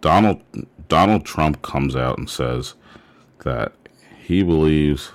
Donald 0.00 0.42
Donald 0.88 1.24
Trump 1.24 1.62
comes 1.62 1.94
out 1.94 2.18
and 2.18 2.28
says 2.28 2.74
that 3.44 3.72
he 4.24 4.42
believes 4.42 5.12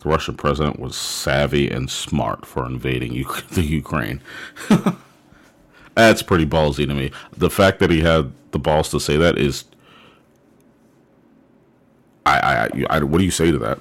the 0.00 0.08
Russian 0.08 0.34
president 0.36 0.78
was 0.78 0.96
savvy 0.96 1.70
and 1.70 1.90
smart 1.90 2.46
for 2.46 2.64
invading 2.66 3.12
U- 3.12 3.26
the 3.52 3.62
Ukraine. 3.62 4.20
That's 5.94 6.22
pretty 6.22 6.46
ballsy 6.46 6.86
to 6.86 6.94
me. 6.94 7.10
The 7.36 7.50
fact 7.50 7.78
that 7.80 7.90
he 7.90 8.00
had 8.00 8.32
the 8.52 8.58
balls 8.58 8.90
to 8.90 9.00
say 9.00 9.16
that 9.16 9.38
is, 9.38 9.64
I, 12.24 12.68
I, 12.72 12.84
I 12.88 13.02
what 13.02 13.18
do 13.18 13.24
you 13.24 13.30
say 13.30 13.50
to 13.50 13.58
that? 13.58 13.80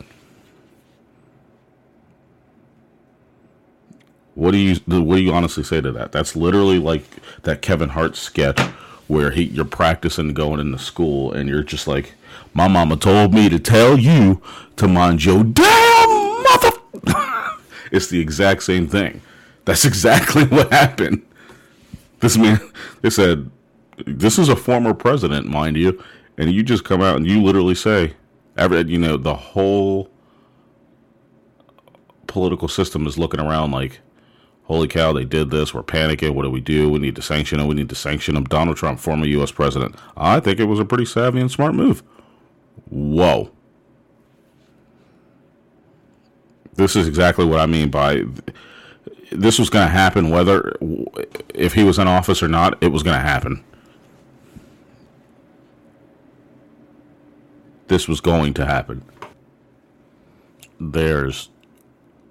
What 4.50 4.54
do 4.54 4.58
you 4.58 4.76
what 4.88 5.18
do 5.18 5.22
you 5.22 5.32
honestly 5.32 5.64
say 5.64 5.80
to 5.80 5.92
that? 5.92 6.12
That's 6.12 6.36
literally 6.36 6.80
like 6.80 7.04
that 7.44 7.62
Kevin 7.62 7.90
Hart 7.90 8.16
sketch 8.16 8.60
where 9.08 9.30
he 9.30 9.44
you're 9.44 9.64
practicing 9.64 10.34
going 10.34 10.60
into 10.60 10.80
school 10.80 11.32
and 11.32 11.48
you're 11.48 11.62
just 11.62 11.88
like, 11.88 12.16
my 12.56 12.68
mama 12.68 12.98
told 12.98 13.32
me 13.32 13.48
to 13.48 13.60
tell 13.60 14.00
you 14.00 14.42
to 14.78 14.88
mind 14.88 15.24
your 15.24 15.44
damn 15.44 16.44
mother. 16.44 16.72
it's 17.92 18.08
the 18.08 18.20
exact 18.20 18.64
same 18.64 18.88
thing. 18.88 19.22
That's 19.66 19.86
exactly 19.92 20.46
what 20.46 20.74
happened. 20.74 21.24
This 22.20 22.36
man, 22.36 22.60
they 23.04 23.12
said, 23.12 23.52
this 24.08 24.40
is 24.40 24.50
a 24.50 24.56
former 24.56 24.96
president, 24.96 25.46
mind 25.46 25.78
you, 25.78 26.04
and 26.40 26.52
you 26.52 26.64
just 26.64 26.84
come 26.84 27.04
out 27.04 27.18
and 27.18 27.28
you 27.28 27.44
literally 27.44 27.76
say, 27.76 28.14
every, 28.58 28.82
you 28.88 28.98
know, 28.98 29.16
the 29.16 29.36
whole 29.36 30.10
political 32.26 32.68
system 32.68 33.06
is 33.06 33.20
looking 33.20 33.40
around 33.40 33.70
like, 33.70 34.00
holy 34.70 34.88
cow, 34.88 35.12
they 35.12 35.26
did 35.26 35.50
this. 35.50 35.74
We're 35.74 35.84
panicking. 35.84 36.36
What 36.36 36.44
do 36.44 36.52
we 36.52 36.62
do? 36.62 36.90
We 36.90 37.00
need 37.00 37.16
to 37.16 37.22
sanction 37.22 37.60
him. 37.60 37.68
We 37.68 37.76
need 37.76 37.90
to 37.90 37.96
sanction 37.96 38.38
him. 38.38 38.44
Donald 38.44 38.78
Trump, 38.78 39.00
former 39.00 39.26
U.S. 39.26 39.52
president. 39.52 39.96
I 40.16 40.40
think 40.40 40.60
it 40.60 40.66
was 40.66 40.80
a 40.80 40.86
pretty 40.86 41.06
savvy 41.06 41.42
and 41.42 41.52
smart 41.52 41.74
move. 41.74 42.04
Whoa. 42.90 43.52
This 46.76 46.96
is 46.96 47.08
exactly 47.08 47.46
what 47.46 47.60
I 47.60 47.66
mean 47.66 47.90
by 47.90 48.24
this 49.32 49.60
was 49.60 49.70
going 49.70 49.88
to 49.88 49.92
happen, 49.92 50.30
whether 50.30 50.76
if 51.54 51.74
he 51.74 51.84
was 51.84 52.00
in 52.00 52.08
office 52.08 52.42
or 52.42 52.48
not, 52.48 52.82
it 52.82 52.88
was 52.88 53.04
going 53.04 53.18
to 53.18 53.22
happen. 53.22 53.64
This 57.88 58.08
was 58.08 58.22
going 58.22 58.54
to 58.54 58.66
happen. 58.66 59.04
There's 60.80 61.50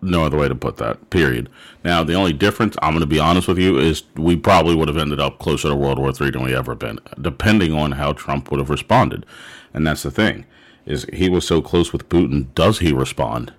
no 0.01 0.25
other 0.25 0.37
way 0.37 0.49
to 0.49 0.55
put 0.55 0.77
that. 0.77 1.11
Period. 1.11 1.49
Now, 1.85 2.05
the 2.05 2.15
only 2.15 2.33
difference, 2.33 2.77
I'm 2.83 2.93
going 2.93 3.01
to 3.01 3.07
be 3.07 3.19
honest 3.19 3.49
with 3.49 3.59
you, 3.59 3.79
is 3.79 4.05
we 4.17 4.37
probably 4.37 4.75
would 4.75 4.89
have 4.89 4.97
ended 4.97 5.21
up 5.21 5.39
closer 5.39 5.69
to 5.69 5.77
World 5.77 5.99
War 5.99 6.13
III 6.19 6.31
than 6.31 6.45
we 6.45 6.55
ever 6.55 6.75
been, 6.75 6.99
depending 7.21 7.73
on 7.73 7.93
how 7.93 8.13
Trump 8.13 8.51
would 8.51 8.61
have 8.61 8.71
responded. 8.71 9.27
And 9.75 9.87
that's 9.87 10.03
the 10.03 10.11
thing, 10.11 10.47
is 10.87 11.07
he 11.13 11.29
was 11.29 11.47
so 11.47 11.61
close 11.61 11.93
with 11.93 12.09
Putin. 12.09 12.55
Does 12.55 12.79
he 12.79 12.93
respond? 12.93 13.53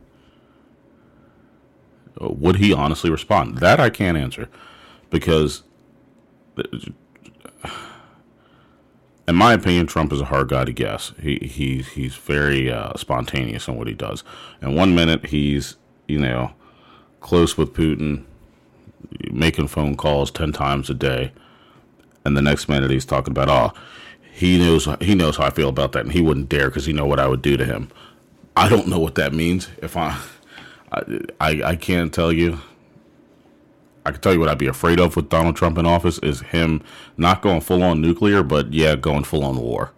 Would 2.19 2.57
he 2.57 2.73
honestly 2.73 3.09
respond? 3.09 3.59
That 3.59 3.79
I 3.79 3.89
can't 3.89 4.17
answer, 4.17 4.49
because, 5.09 5.63
in 9.27 9.35
my 9.35 9.53
opinion, 9.53 9.87
Trump 9.87 10.11
is 10.11 10.19
a 10.19 10.25
hard 10.25 10.49
guy 10.49 10.65
to 10.65 10.73
guess. 10.73 11.13
He 11.21 11.37
he 11.39 11.81
he's 11.81 12.15
very 12.15 12.69
uh, 12.69 12.97
spontaneous 12.97 13.69
in 13.69 13.77
what 13.77 13.87
he 13.87 13.93
does. 13.93 14.25
And 14.61 14.75
one 14.75 14.93
minute 14.95 15.27
he's 15.27 15.77
you 16.09 16.19
know, 16.19 16.51
close 17.21 17.57
with 17.57 17.73
Putin, 17.73 18.25
making 19.31 19.67
phone 19.67 19.95
calls 19.95 20.31
10 20.31 20.51
times 20.51 20.89
a 20.89 20.93
day. 20.93 21.31
And 22.25 22.35
the 22.35 22.41
next 22.41 22.67
minute 22.67 22.91
he's 22.91 23.05
talking 23.05 23.31
about, 23.31 23.49
oh, 23.49 23.79
he 24.31 24.57
knows 24.57 24.87
he 25.01 25.15
knows 25.15 25.37
how 25.37 25.45
I 25.45 25.49
feel 25.49 25.69
about 25.69 25.91
that, 25.93 26.05
and 26.05 26.13
he 26.13 26.21
wouldn't 26.21 26.49
dare 26.49 26.69
because 26.69 26.85
he 26.85 26.93
know 26.93 27.05
what 27.05 27.19
I 27.19 27.27
would 27.27 27.41
do 27.41 27.57
to 27.57 27.65
him. 27.65 27.89
I 28.55 28.69
don't 28.69 28.87
know 28.87 28.99
what 28.99 29.15
that 29.15 29.33
means. 29.33 29.69
If 29.81 29.97
I, 29.97 30.17
I, 30.91 31.19
I, 31.39 31.61
I 31.63 31.75
can't 31.75 32.13
tell 32.13 32.31
you. 32.31 32.59
I 34.05 34.11
can 34.11 34.21
tell 34.21 34.33
you 34.33 34.39
what 34.39 34.47
I'd 34.47 34.57
be 34.57 34.67
afraid 34.67 34.99
of 34.99 35.15
with 35.15 35.29
Donald 35.29 35.55
Trump 35.57 35.77
in 35.77 35.85
office 35.85 36.19
is 36.19 36.39
him 36.39 36.81
not 37.17 37.41
going 37.41 37.59
full 37.61 37.83
on 37.83 38.01
nuclear, 38.01 38.41
but 38.41 38.73
yeah, 38.73 38.95
going 38.95 39.23
full 39.25 39.43
on 39.43 39.57
war. 39.57 39.91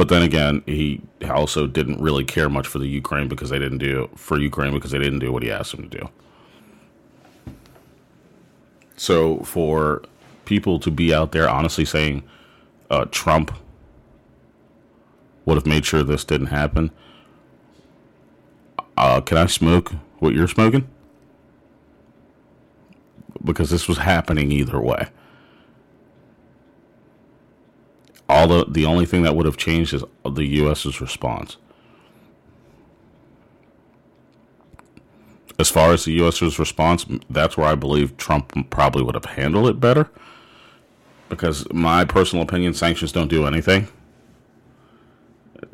But 0.00 0.08
then 0.08 0.22
again, 0.22 0.62
he 0.64 1.02
also 1.28 1.66
didn't 1.66 2.00
really 2.00 2.24
care 2.24 2.48
much 2.48 2.66
for 2.66 2.78
the 2.78 2.86
Ukraine 2.86 3.28
because 3.28 3.50
they 3.50 3.58
didn't 3.58 3.76
do 3.76 4.08
for 4.16 4.40
Ukraine 4.40 4.72
because 4.72 4.92
they 4.92 4.98
didn't 4.98 5.18
do 5.18 5.30
what 5.30 5.42
he 5.42 5.50
asked 5.50 5.72
them 5.72 5.90
to 5.90 5.98
do. 5.98 6.08
So 8.96 9.40
for 9.40 10.00
people 10.46 10.80
to 10.80 10.90
be 10.90 11.12
out 11.12 11.32
there 11.32 11.46
honestly 11.50 11.84
saying 11.84 12.22
uh, 12.88 13.08
Trump 13.10 13.52
would 15.44 15.56
have 15.56 15.66
made 15.66 15.84
sure 15.84 16.02
this 16.02 16.24
didn't 16.24 16.46
happen. 16.46 16.90
Uh, 18.96 19.20
can 19.20 19.36
I 19.36 19.44
smoke 19.44 19.92
what 20.18 20.32
you're 20.32 20.48
smoking? 20.48 20.88
Because 23.44 23.68
this 23.68 23.86
was 23.86 23.98
happening 23.98 24.50
either 24.50 24.80
way. 24.80 25.08
All 28.30 28.46
the 28.46 28.64
the 28.68 28.86
only 28.86 29.06
thing 29.06 29.22
that 29.22 29.36
would 29.36 29.46
have 29.46 29.56
changed 29.56 29.92
is 29.92 30.04
the 30.24 30.44
U.S.'s 30.44 31.00
response. 31.00 31.56
As 35.58 35.68
far 35.68 35.92
as 35.92 36.04
the 36.04 36.12
U.S.'s 36.12 36.58
response, 36.58 37.04
that's 37.28 37.56
where 37.56 37.66
I 37.66 37.74
believe 37.74 38.16
Trump 38.16 38.70
probably 38.70 39.02
would 39.02 39.14
have 39.14 39.26
handled 39.26 39.68
it 39.68 39.78
better. 39.78 40.08
Because 41.28 41.70
my 41.72 42.04
personal 42.04 42.42
opinion, 42.42 42.72
sanctions 42.74 43.12
don't 43.12 43.28
do 43.28 43.46
anything. 43.46 43.88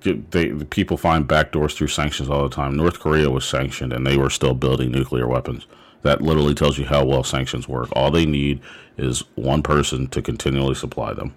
They, 0.00 0.48
the 0.48 0.66
people 0.66 0.96
find 0.96 1.26
backdoors 1.26 1.75
through 1.75 1.86
sanctions 1.88 2.28
all 2.28 2.42
the 2.42 2.54
time. 2.54 2.76
North 2.76 2.98
Korea 2.98 3.30
was 3.30 3.44
sanctioned, 3.44 3.92
and 3.92 4.06
they 4.06 4.16
were 4.16 4.28
still 4.28 4.54
building 4.54 4.90
nuclear 4.90 5.28
weapons. 5.28 5.66
That 6.02 6.20
literally 6.20 6.54
tells 6.54 6.78
you 6.78 6.86
how 6.86 7.04
well 7.04 7.22
sanctions 7.22 7.68
work. 7.68 7.88
All 7.92 8.10
they 8.10 8.26
need 8.26 8.60
is 8.96 9.20
one 9.36 9.62
person 9.62 10.08
to 10.08 10.20
continually 10.20 10.75
supply 10.75 11.14
them. 11.14 11.34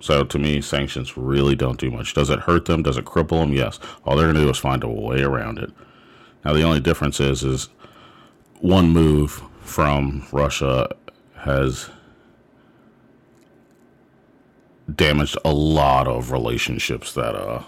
So 0.00 0.24
to 0.24 0.38
me, 0.38 0.60
sanctions 0.60 1.16
really 1.16 1.56
don't 1.56 1.78
do 1.78 1.90
much. 1.90 2.14
Does 2.14 2.30
it 2.30 2.40
hurt 2.40 2.66
them? 2.66 2.82
Does 2.82 2.96
it 2.96 3.04
cripple 3.04 3.40
them? 3.40 3.52
Yes. 3.52 3.80
All 4.04 4.16
they're 4.16 4.26
going 4.26 4.36
to 4.36 4.42
do 4.42 4.50
is 4.50 4.58
find 4.58 4.84
a 4.84 4.88
way 4.88 5.22
around 5.22 5.58
it. 5.58 5.70
Now 6.44 6.52
the 6.52 6.62
only 6.62 6.80
difference 6.80 7.20
is 7.20 7.42
is 7.42 7.68
one 8.60 8.90
move 8.90 9.42
from 9.60 10.26
Russia 10.32 10.88
has 11.36 11.90
damaged 14.94 15.36
a 15.44 15.52
lot 15.52 16.08
of 16.08 16.32
relationships 16.32 17.12
that 17.12 17.34
uh 17.34 17.62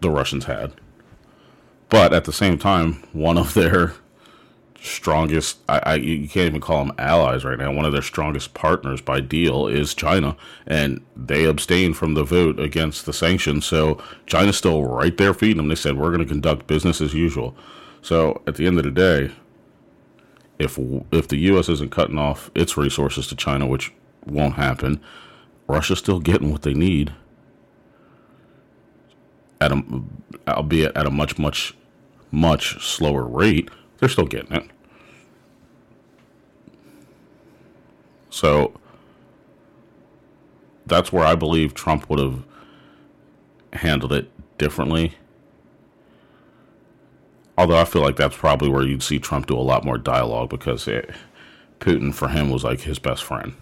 the 0.00 0.10
Russians 0.10 0.44
had. 0.44 0.72
But 1.88 2.12
at 2.12 2.24
the 2.24 2.32
same 2.32 2.58
time, 2.58 3.04
one 3.12 3.38
of 3.38 3.54
their 3.54 3.94
strongest 4.86 5.58
I, 5.68 5.80
I, 5.84 5.94
you 5.96 6.28
can't 6.28 6.46
even 6.46 6.60
call 6.60 6.84
them 6.84 6.94
allies 6.98 7.44
right 7.44 7.58
now. 7.58 7.72
One 7.72 7.84
of 7.84 7.92
their 7.92 8.02
strongest 8.02 8.54
partners 8.54 9.00
by 9.00 9.20
deal 9.20 9.66
is 9.66 9.94
china 9.94 10.36
and 10.66 11.04
they 11.16 11.44
abstained 11.44 11.96
from 11.96 12.14
the 12.14 12.24
vote 12.24 12.58
against 12.60 13.06
the 13.06 13.12
sanctions. 13.12 13.64
So 13.66 14.02
china's 14.26 14.56
still 14.56 14.84
right 14.84 15.16
there 15.16 15.34
feeding 15.34 15.58
them. 15.58 15.68
They 15.68 15.74
said 15.74 15.96
we're 15.96 16.10
going 16.10 16.20
to 16.20 16.26
conduct 16.26 16.66
business 16.66 17.00
as 17.00 17.14
usual. 17.14 17.56
So 18.02 18.42
at 18.46 18.56
the 18.56 18.66
end 18.66 18.78
of 18.78 18.84
the 18.84 18.90
day 18.90 19.32
if 20.58 20.78
if 21.12 21.28
the 21.28 21.38
us 21.38 21.68
isn't 21.68 21.90
cutting 21.90 22.18
off 22.18 22.50
its 22.54 22.76
resources 22.76 23.26
to 23.26 23.36
china 23.36 23.66
which 23.66 23.92
won't 24.24 24.54
happen 24.54 25.00
russia's 25.68 25.98
still 25.98 26.20
getting 26.20 26.50
what 26.50 26.62
they 26.62 26.74
need 26.74 27.12
at 29.60 29.72
a 29.72 29.82
albeit 30.48 30.96
at 30.96 31.06
a 31.06 31.10
much 31.10 31.38
much 31.38 31.74
much 32.30 32.82
slower 32.84 33.24
rate 33.24 33.70
they're 33.98 34.08
still 34.08 34.26
getting 34.26 34.52
it 34.52 34.70
So 38.36 38.74
that's 40.84 41.10
where 41.10 41.24
I 41.24 41.34
believe 41.34 41.72
Trump 41.72 42.10
would 42.10 42.18
have 42.18 42.44
handled 43.72 44.12
it 44.12 44.30
differently. 44.58 45.14
Although 47.56 47.78
I 47.78 47.86
feel 47.86 48.02
like 48.02 48.16
that's 48.16 48.36
probably 48.36 48.68
where 48.68 48.82
you'd 48.82 49.02
see 49.02 49.18
Trump 49.18 49.46
do 49.46 49.56
a 49.56 49.60
lot 49.60 49.86
more 49.86 49.96
dialogue 49.96 50.50
because 50.50 50.86
it, 50.86 51.08
Putin 51.80 52.12
for 52.12 52.28
him 52.28 52.50
was 52.50 52.62
like 52.62 52.82
his 52.82 52.98
best 52.98 53.24
friend. 53.24 53.54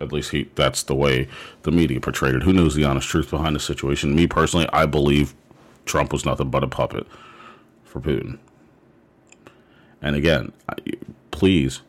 At 0.00 0.10
least 0.10 0.30
he 0.30 0.48
that's 0.54 0.84
the 0.84 0.94
way 0.94 1.28
the 1.64 1.70
media 1.70 2.00
portrayed 2.00 2.34
it. 2.34 2.44
Who 2.44 2.54
knows 2.54 2.74
the 2.74 2.84
honest 2.84 3.10
truth 3.10 3.28
behind 3.28 3.54
the 3.54 3.60
situation? 3.60 4.14
Me 4.14 4.26
personally, 4.26 4.66
I 4.72 4.86
believe 4.86 5.34
Trump 5.84 6.14
was 6.14 6.24
nothing 6.24 6.48
but 6.48 6.64
a 6.64 6.68
puppet 6.68 7.06
for 7.84 8.00
Putin. 8.00 8.38
And 10.00 10.16
again, 10.16 10.52
please 11.30 11.82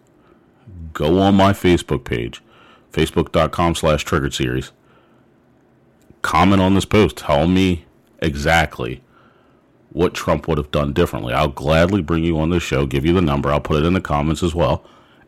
go 0.93 1.19
on 1.19 1.35
my 1.35 1.53
Facebook 1.53 2.03
page, 2.03 2.41
facebook.com 2.91 3.75
slash 3.75 4.03
triggered 4.03 4.33
series. 4.33 4.71
Comment 6.21 6.61
on 6.61 6.75
this 6.75 6.85
post. 6.85 7.17
Tell 7.17 7.47
me 7.47 7.85
exactly 8.19 9.01
what 9.91 10.13
Trump 10.13 10.47
would 10.47 10.57
have 10.57 10.71
done 10.71 10.93
differently. 10.93 11.33
I'll 11.33 11.47
gladly 11.47 12.01
bring 12.01 12.23
you 12.23 12.37
on 12.39 12.49
the 12.49 12.59
show, 12.59 12.85
give 12.85 13.05
you 13.05 13.13
the 13.13 13.21
number. 13.21 13.51
I'll 13.51 13.61
put 13.61 13.77
it 13.77 13.85
in 13.85 13.93
the 13.93 14.01
comments 14.01 14.43
as 14.43 14.53
well. 14.53 14.83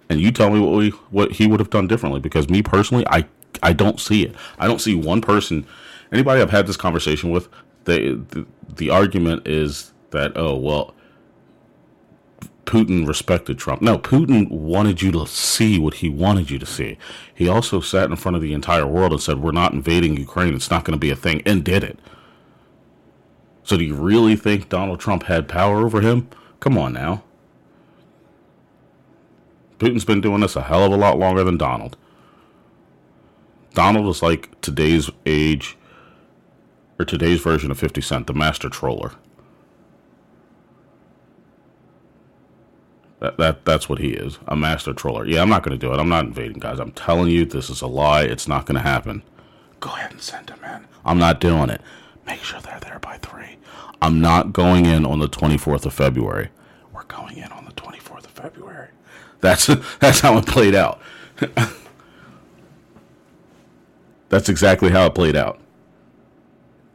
And 0.10 0.19
you 0.19 0.31
tell 0.31 0.50
me 0.50 0.60
what 0.60 0.75
we 0.75 0.89
what 1.10 1.31
he 1.33 1.48
would 1.48 1.62
have 1.62 1.69
done 1.69 1.88
differently 1.88 2.19
because 2.19 2.50
me 2.50 2.62
personally, 2.62 3.05
I 3.07 3.25
I 3.63 3.71
don't 3.74 4.00
see 4.00 4.24
it. 4.24 4.36
I 4.60 4.67
don't 4.67 4.81
see 4.81 4.93
one 4.93 5.21
person 5.21 5.65
anybody 6.12 6.41
I've 6.41 6.51
had 6.51 6.67
this 6.67 6.77
conversation 6.77 7.31
with, 7.31 7.48
they 7.86 8.12
the, 8.12 8.45
the 8.67 8.89
argument 8.89 9.48
is 9.48 9.91
that 10.12 10.33
oh, 10.36 10.55
well, 10.55 10.93
Putin 12.65 13.08
respected 13.08 13.58
Trump. 13.58 13.82
No, 13.82 13.98
Putin 13.98 14.50
wanted 14.50 15.01
you 15.01 15.12
to 15.12 15.25
see 15.25 15.80
what 15.80 15.96
he 15.96 16.10
wanted 16.10 16.50
you 16.50 16.60
to 16.60 16.65
see. 16.65 16.98
He 17.34 17.48
also 17.48 17.82
sat 17.82 18.10
in 18.10 18.15
front 18.15 18.36
of 18.36 18.41
the 18.41 18.53
entire 18.53 18.86
world 18.86 19.12
and 19.12 19.22
said, 19.22 19.39
We're 19.39 19.51
not 19.51 19.74
invading 19.74 20.18
Ukraine. 20.18 20.53
It's 20.53 20.70
not 20.70 20.86
going 20.86 20.94
to 20.94 21.00
be 21.00 21.10
a 21.10 21.15
thing, 21.15 21.41
and 21.46 21.63
did 21.63 21.84
it. 21.84 22.00
So, 23.63 23.77
do 23.77 23.84
you 23.84 23.96
really 23.96 24.36
think 24.36 24.70
Donald 24.70 25.00
Trump 25.00 25.24
had 25.24 25.48
power 25.48 25.86
over 25.86 26.01
him? 26.01 26.30
Come 26.60 26.77
on 26.77 26.94
now. 26.94 27.24
Putin's 29.80 30.06
been 30.06 30.22
doing 30.22 30.41
this 30.41 30.56
a 30.56 30.62
hell 30.62 30.86
of 30.86 30.91
a 30.91 30.98
lot 30.98 31.18
longer 31.18 31.44
than 31.44 31.58
Donald. 31.58 31.98
Donald 33.74 34.08
is 34.08 34.22
like 34.22 34.60
today's 34.62 35.10
age, 35.25 35.77
or 37.00 37.06
today's 37.06 37.41
version 37.41 37.72
of 37.72 37.80
50 37.80 38.01
Cent, 38.01 38.27
the 38.27 38.34
master 38.34 38.70
troller. 38.70 39.13
That, 43.22 43.38
that 43.38 43.66
that's 43.66 43.88
what 43.88 44.00
he 44.00 44.10
is, 44.10 44.40
a 44.48 44.56
master 44.56 44.94
troller. 44.94 45.25
Yeah, 45.25 45.44
I'm 45.44 45.50
not 45.50 45.62
going 45.62 45.78
to 45.78 45.86
do 45.86 45.94
it. 45.94 46.00
I'm 46.00 46.10
not 46.10 46.25
invading, 46.25 46.58
guys. 46.58 46.80
I'm 46.80 46.92
telling 46.92 47.30
you, 47.30 47.46
this 47.46 47.70
is 47.70 47.82
a 47.82 47.88
lie. 47.88 48.24
It's 48.24 48.48
not 48.48 48.66
going 48.66 48.75
to 48.75 48.82
happen. 48.82 49.22
Go 49.80 49.92
ahead 49.92 50.12
and 50.12 50.20
send 50.22 50.50
him 50.50 50.60
in. 50.63 50.88
I'm 51.06 51.20
not 51.20 51.40
doing 51.40 51.70
it. 51.70 51.82
Make 52.25 52.44
sure 52.44 52.60
they're 52.60 52.80
there 52.80 52.98
by 53.00 53.20
three. 53.20 53.58
I'm 54.01 54.22
not 54.22 54.54
going 54.54 54.88
in 54.88 55.06
on 55.06 55.20
the 55.20 55.30
24th 55.30 55.86
of 55.86 55.94
February. 55.94 56.50
We're 56.92 57.04
going 57.04 57.38
in 57.38 57.51
on 57.51 57.66
the 57.66 57.74
24th 57.74 58.25
of 58.25 58.32
February. 58.32 58.90
That's 59.40 59.68
that's 60.00 60.22
how 60.22 60.38
it 60.38 60.48
played 60.48 60.74
out. 60.74 61.00
that's 64.30 64.50
exactly 64.50 64.90
how 64.90 65.06
it 65.06 65.13
played 65.13 65.36
out. 65.36 65.60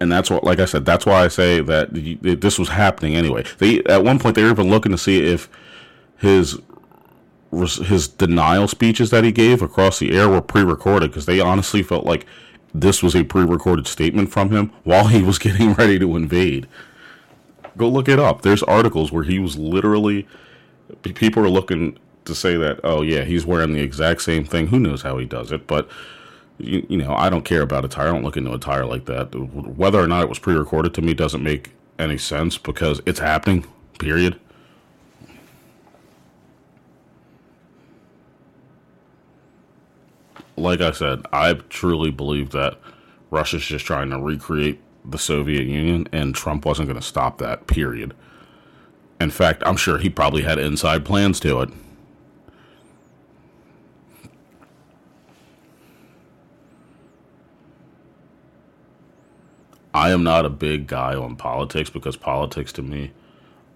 And 0.01 0.11
that's 0.11 0.29
what, 0.29 0.43
like 0.43 0.59
I 0.59 0.65
said, 0.65 0.85
that's 0.85 1.07
why 1.07 1.25
I 1.25 1.29
say 1.29 1.61
that 1.61 1.91
this 2.41 2.59
was 2.59 2.71
happening 2.71 3.15
anyway. 3.15 3.45
They 3.59 3.85
at 3.85 4.03
one 4.03 4.19
point 4.19 4.35
they 4.35 4.43
were 4.43 4.51
even 4.51 4.69
looking 4.69 4.91
to 4.91 4.99
see 4.99 5.25
if 5.25 5.49
his 6.19 6.59
his 7.53 8.09
denial 8.09 8.69
speeches 8.69 9.11
that 9.11 9.25
he 9.25 9.33
gave 9.33 9.63
across 9.63 9.99
the 9.99 10.17
air 10.17 10.29
were 10.29 10.43
pre-recorded 10.43 11.11
because 11.11 11.27
they 11.27 11.41
honestly 11.41 11.83
felt 11.83 12.05
like 12.05 12.27
this 12.75 13.03
was 13.03 13.17
a 13.17 13.25
pre-recorded 13.25 13.87
statement 13.87 14.31
from 14.31 14.51
him 14.51 14.73
while 14.85 15.07
he 15.07 15.23
was 15.23 15.39
getting 15.47 15.73
ready 15.75 15.99
to 15.99 16.17
invade. 16.17 16.67
Go 17.77 17.89
look 17.89 18.09
it 18.09 18.19
up. 18.19 18.43
There's 18.43 18.63
articles 18.63 19.13
where 19.13 19.25
he 19.25 19.39
was 19.39 19.57
literally 19.57 20.27
people 21.03 21.45
are 21.45 21.51
looking 21.51 21.99
to 22.25 22.35
say 22.35 22.57
that 22.57 22.81
oh 22.85 23.03
yeah 23.03 23.25
he's 23.25 23.47
wearing 23.47 23.73
the 23.73 23.83
exact 23.83 24.23
same 24.23 24.45
thing. 24.45 24.69
Who 24.69 24.79
knows 24.79 25.03
how 25.03 25.19
he 25.19 25.25
does 25.25 25.53
it? 25.53 25.67
But 25.67 25.89
you, 26.59 26.87
you 26.89 26.97
know 26.99 27.15
I 27.15 27.31
don't 27.31 27.45
care 27.45 27.63
about 27.63 27.85
attire. 27.85 28.09
I 28.09 28.13
don't 28.13 28.25
look 28.25 28.37
into 28.37 28.53
attire 28.53 28.85
like 28.85 29.07
that. 29.07 29.35
Whether 29.35 30.01
or 30.01 30.07
not 30.07 30.23
it 30.23 30.29
was 30.29 30.39
pre-recorded 30.39 30.95
to 30.95 31.03
me 31.03 31.15
doesn't 31.15 31.43
make 31.43 31.73
any 31.99 32.19
sense 32.19 32.59
because 32.59 33.01
it's 33.07 33.21
happening. 33.21 33.67
Period. 33.99 34.39
Like 40.57 40.81
I 40.81 40.91
said, 40.91 41.23
I 41.33 41.55
truly 41.55 42.11
believe 42.11 42.51
that 42.51 42.79
Russia's 43.31 43.65
just 43.65 43.85
trying 43.85 44.11
to 44.11 44.19
recreate 44.19 44.81
the 45.05 45.19
Soviet 45.19 45.65
Union, 45.65 46.09
and 46.13 46.35
Trump 46.35 46.65
wasn't 46.65 46.89
going 46.89 47.01
to 47.01 47.07
stop 47.07 47.39
that, 47.39 47.67
period. 47.67 48.15
In 49.21 49.31
fact, 49.31 49.63
I'm 49.65 49.77
sure 49.77 49.99
he 49.99 50.11
probably 50.11 50.43
had 50.43 50.59
inside 50.59 51.05
plans 51.05 51.41
to 51.41 51.61
it. 51.63 51.71
I 59.95 60.11
am 60.11 60.23
not 60.23 60.45
a 60.45 60.51
big 60.51 60.87
guy 60.87 61.15
on 61.15 61.37
politics 61.37 61.89
because 61.89 62.17
politics 62.17 62.71
to 62.75 62.83
me 62.83 63.13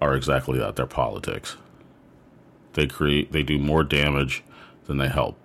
are 0.02 0.14
exactly 0.14 0.58
that. 0.58 0.76
They're 0.76 0.84
politics. 0.84 1.56
They 2.74 2.86
create 2.86 3.32
they 3.32 3.42
do 3.42 3.58
more 3.58 3.82
damage 3.82 4.44
than 4.84 4.98
they 4.98 5.08
help. 5.08 5.39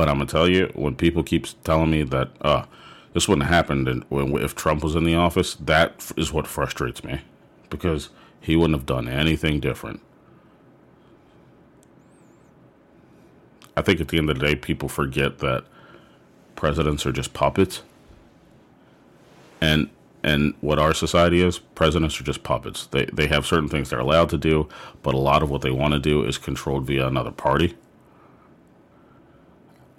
But 0.00 0.08
I'm 0.08 0.16
gonna 0.16 0.30
tell 0.30 0.48
you, 0.48 0.72
when 0.74 0.94
people 0.94 1.22
keep 1.22 1.46
telling 1.62 1.90
me 1.90 2.04
that 2.04 2.30
uh, 2.40 2.64
this 3.12 3.28
wouldn't 3.28 3.46
have 3.46 3.54
happened 3.54 4.06
if 4.10 4.54
Trump 4.54 4.82
was 4.82 4.94
in 4.94 5.04
the 5.04 5.14
office, 5.14 5.56
that 5.56 6.10
is 6.16 6.32
what 6.32 6.46
frustrates 6.46 7.04
me 7.04 7.20
because 7.68 8.08
he 8.40 8.56
wouldn't 8.56 8.78
have 8.78 8.86
done 8.86 9.08
anything 9.08 9.60
different. 9.60 10.00
I 13.76 13.82
think 13.82 14.00
at 14.00 14.08
the 14.08 14.16
end 14.16 14.30
of 14.30 14.38
the 14.38 14.46
day, 14.46 14.56
people 14.56 14.88
forget 14.88 15.40
that 15.40 15.66
presidents 16.56 17.04
are 17.04 17.12
just 17.12 17.34
puppets, 17.34 17.82
and 19.60 19.90
and 20.22 20.54
what 20.62 20.78
our 20.78 20.94
society 20.94 21.42
is, 21.42 21.58
presidents 21.58 22.18
are 22.18 22.24
just 22.24 22.42
puppets. 22.42 22.86
They 22.86 23.04
they 23.12 23.26
have 23.26 23.44
certain 23.44 23.68
things 23.68 23.90
they're 23.90 23.98
allowed 23.98 24.30
to 24.30 24.38
do, 24.38 24.66
but 25.02 25.12
a 25.12 25.18
lot 25.18 25.42
of 25.42 25.50
what 25.50 25.60
they 25.60 25.70
want 25.70 25.92
to 25.92 26.00
do 26.00 26.24
is 26.24 26.38
controlled 26.38 26.86
via 26.86 27.06
another 27.06 27.32
party 27.32 27.76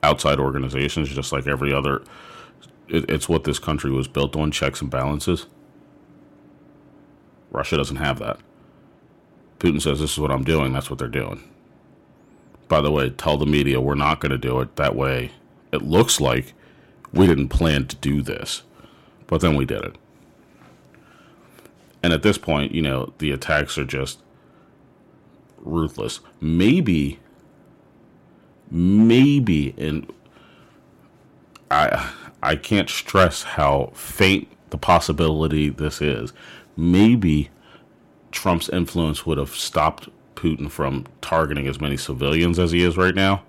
outside 0.04 0.40
organizations, 0.40 1.10
just 1.10 1.32
like 1.32 1.48
every 1.48 1.74
other. 1.74 2.04
It, 2.88 3.10
it's 3.10 3.30
what 3.30 3.44
this 3.44 3.60
country 3.60 3.92
was 3.92 4.08
built 4.08 4.36
on 4.36 4.52
checks 4.52 4.82
and 4.82 4.90
balances. 4.90 5.46
Russia 7.52 7.78
doesn't 7.78 7.98
have 7.98 8.20
that. 8.20 8.40
Putin 9.60 9.82
says, 9.82 10.00
This 10.00 10.14
is 10.14 10.20
what 10.20 10.32
I'm 10.32 10.44
doing. 10.44 10.74
That's 10.74 10.90
what 10.90 11.00
they're 11.00 11.08
doing. 11.08 11.48
By 12.68 12.82
the 12.82 12.92
way, 12.92 13.10
tell 13.10 13.38
the 13.38 13.46
media 13.46 13.82
we're 13.82 13.96
not 13.96 14.22
going 14.22 14.32
to 14.32 14.38
do 14.38 14.60
it 14.62 14.76
that 14.78 14.96
way. 14.96 15.32
It 15.72 15.84
looks 15.84 16.22
like 16.22 16.54
we 17.14 17.28
didn't 17.28 17.50
plan 17.50 17.86
to 17.88 17.96
do 17.98 18.22
this, 18.22 18.64
but 19.28 19.42
then 19.42 19.56
we 19.56 19.66
did 19.66 19.84
it. 19.84 19.98
And 22.04 22.14
at 22.14 22.24
this 22.24 22.38
point, 22.38 22.74
you 22.74 22.82
know, 22.82 23.14
the 23.20 23.32
attacks 23.32 23.78
are 23.78 23.86
just 23.86 24.20
ruthless. 25.58 26.20
Maybe 26.40 27.20
maybe 28.72 29.76
and 29.78 30.12
I 31.70 32.12
I 32.42 32.56
can't 32.56 32.90
stress 32.90 33.44
how 33.44 33.92
faint 33.94 34.48
the 34.72 34.78
possibility 34.78 35.70
this 35.70 36.02
is. 36.02 36.34
Maybe 36.76 37.50
Trump's 38.32 38.70
influence 38.70 39.26
would 39.26 39.38
have 39.38 39.52
stopped 39.52 40.10
Putin 40.36 40.72
from 40.72 41.06
targeting 41.22 41.68
as 41.68 41.80
many 41.80 41.98
civilians 41.98 42.58
as 42.58 42.72
he 42.72 42.84
is 42.84 42.98
right 42.98 43.14
now. 43.14 43.44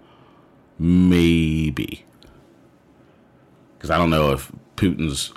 Maybe. 0.78 2.04
Because 3.78 3.90
I 3.90 3.96
don't 3.96 4.10
know 4.10 4.32
if 4.32 4.52
Putin's 4.76 5.32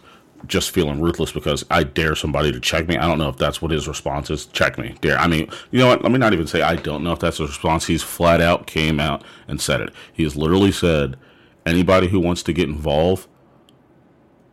just 0.48 0.72
feeling 0.72 1.02
ruthless 1.02 1.32
because 1.32 1.66
I 1.70 1.84
dare 1.84 2.16
somebody 2.16 2.52
to 2.52 2.60
check 2.60 2.88
me. 2.88 2.98
I 2.98 3.08
don't 3.08 3.18
know 3.18 3.30
if 3.30 3.38
that's 3.38 3.62
what 3.62 3.72
his 3.72 3.88
response 3.88 4.30
is. 4.30 4.46
Check 4.48 4.78
me, 4.78 4.96
dare. 5.02 5.18
I 5.18 5.28
mean, 5.28 5.50
you 5.72 5.80
know 5.80 5.88
what? 5.88 6.04
Let 6.04 6.12
me 6.12 6.18
not 6.18 6.34
even 6.34 6.48
say 6.48 6.62
I 6.62 6.76
don't 6.76 7.04
know 7.04 7.12
if 7.12 7.20
that's 7.20 7.38
the 7.38 7.46
response. 7.46 7.88
He's 7.88 8.04
flat 8.04 8.42
out 8.42 8.68
came 8.68 9.00
out 9.00 9.24
and 9.48 9.60
said 9.60 9.82
it. 9.82 9.94
He 10.14 10.24
has 10.24 10.36
literally 10.36 10.72
said, 10.72 11.18
anybody 11.66 12.08
who 12.08 12.20
wants 12.20 12.44
to 12.44 12.54
get 12.54 12.70
involved 12.70 13.28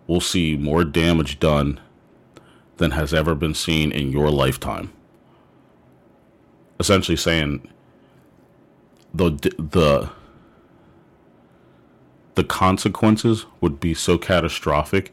will 0.07 0.21
see 0.21 0.57
more 0.57 0.85
damage 0.85 1.39
done 1.41 1.81
than 2.77 2.93
has 2.93 3.15
ever 3.15 3.35
been 3.35 3.55
seen 3.55 3.93
in 3.93 4.11
your 4.11 4.31
lifetime. 4.31 4.93
Essentially 6.81 7.17
saying 7.17 7.69
the 9.15 9.31
the 9.59 10.11
the 12.35 12.45
consequences 12.45 13.45
would 13.61 13.79
be 13.79 13.95
so 13.95 14.17
catastrophic 14.17 15.13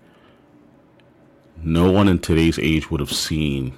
no 1.63 1.91
one 1.91 2.07
in 2.07 2.19
today's 2.19 2.59
age 2.59 2.89
would 2.89 2.99
have 2.99 3.11
seen 3.11 3.77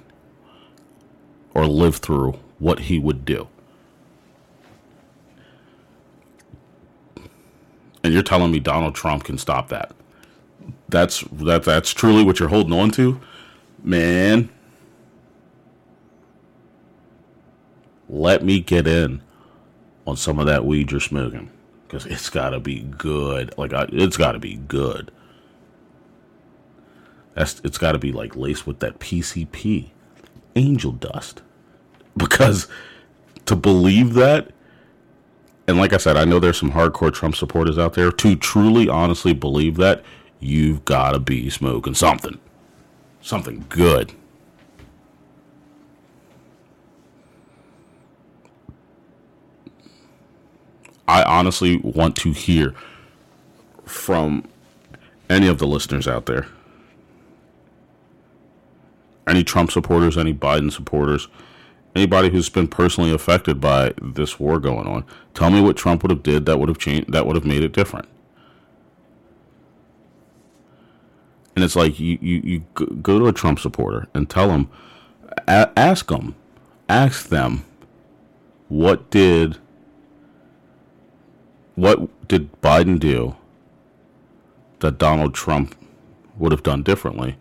or 1.54 1.66
lived 1.66 2.02
through 2.02 2.38
what 2.58 2.80
he 2.80 2.98
would 2.98 3.24
do. 3.24 3.48
And 8.04 8.12
you're 8.12 8.22
telling 8.22 8.50
me 8.50 8.58
Donald 8.58 8.94
Trump 8.94 9.24
can 9.24 9.38
stop 9.38 9.68
that? 9.68 9.92
That's 10.88 11.20
that 11.32 11.62
that's 11.64 11.90
truly 11.92 12.24
what 12.24 12.38
you're 12.38 12.48
holding 12.48 12.72
on 12.72 12.90
to? 12.92 13.20
Man. 13.82 14.50
let 18.12 18.44
me 18.44 18.60
get 18.60 18.86
in 18.86 19.22
on 20.06 20.16
some 20.16 20.38
of 20.38 20.46
that 20.46 20.66
weed 20.66 20.90
you're 20.90 21.00
smoking 21.00 21.50
because 21.86 22.04
it's 22.06 22.28
got 22.28 22.50
to 22.50 22.60
be 22.60 22.80
good. 22.80 23.52
Like 23.56 23.72
I, 23.72 23.86
it's 23.90 24.18
got 24.18 24.32
to 24.32 24.38
be 24.38 24.56
good. 24.56 25.10
That's 27.34 27.60
it's 27.64 27.78
got 27.78 27.92
to 27.92 27.98
be 27.98 28.12
like 28.12 28.36
laced 28.36 28.66
with 28.66 28.80
that 28.80 28.98
PCP, 28.98 29.90
angel 30.54 30.92
dust, 30.92 31.42
because 32.16 32.68
to 33.46 33.56
believe 33.56 34.14
that, 34.14 34.50
and 35.66 35.78
like 35.78 35.92
I 35.92 35.96
said, 35.96 36.16
I 36.16 36.24
know 36.24 36.38
there's 36.38 36.58
some 36.58 36.72
hardcore 36.72 37.12
Trump 37.12 37.36
supporters 37.36 37.78
out 37.78 37.94
there. 37.94 38.12
To 38.12 38.36
truly, 38.36 38.88
honestly 38.88 39.32
believe 39.32 39.76
that, 39.76 40.04
you've 40.40 40.84
got 40.84 41.12
to 41.12 41.18
be 41.20 41.48
smoking 41.48 41.94
something, 41.94 42.38
something 43.20 43.64
good. 43.68 44.12
I 51.08 51.22
honestly 51.24 51.76
want 51.76 52.16
to 52.16 52.32
hear 52.32 52.74
from 53.84 54.48
any 55.28 55.46
of 55.46 55.58
the 55.58 55.66
listeners 55.66 56.08
out 56.08 56.26
there. 56.26 56.46
Any 59.32 59.42
Trump 59.42 59.70
supporters, 59.70 60.18
any 60.18 60.34
Biden 60.34 60.70
supporters, 60.70 61.26
anybody 61.96 62.28
who's 62.28 62.50
been 62.50 62.68
personally 62.68 63.14
affected 63.14 63.62
by 63.62 63.94
this 64.02 64.38
war 64.38 64.58
going 64.58 64.86
on. 64.86 65.06
Tell 65.32 65.48
me 65.48 65.62
what 65.62 65.74
Trump 65.74 66.02
would 66.02 66.10
have 66.10 66.22
did 66.22 66.44
that 66.44 66.58
would 66.58 66.68
have 66.68 66.76
changed 66.76 67.10
that 67.10 67.26
would 67.26 67.34
have 67.34 67.46
made 67.46 67.64
it 67.64 67.72
different. 67.72 68.06
And 71.56 71.64
it's 71.64 71.74
like 71.74 71.98
you, 71.98 72.18
you, 72.20 72.42
you 72.44 72.58
go 73.00 73.18
to 73.18 73.26
a 73.26 73.32
Trump 73.32 73.58
supporter 73.58 74.06
and 74.12 74.28
tell 74.28 74.48
them, 74.48 74.68
ask 75.48 76.08
them, 76.08 76.34
ask 76.90 77.30
them, 77.30 77.64
what 78.68 79.08
did 79.08 79.56
what 81.74 82.28
did 82.28 82.52
Biden 82.60 83.00
do 83.00 83.34
that 84.80 84.98
Donald 84.98 85.32
Trump 85.32 85.74
would 86.36 86.52
have 86.52 86.62
done 86.62 86.82
differently 86.82 87.38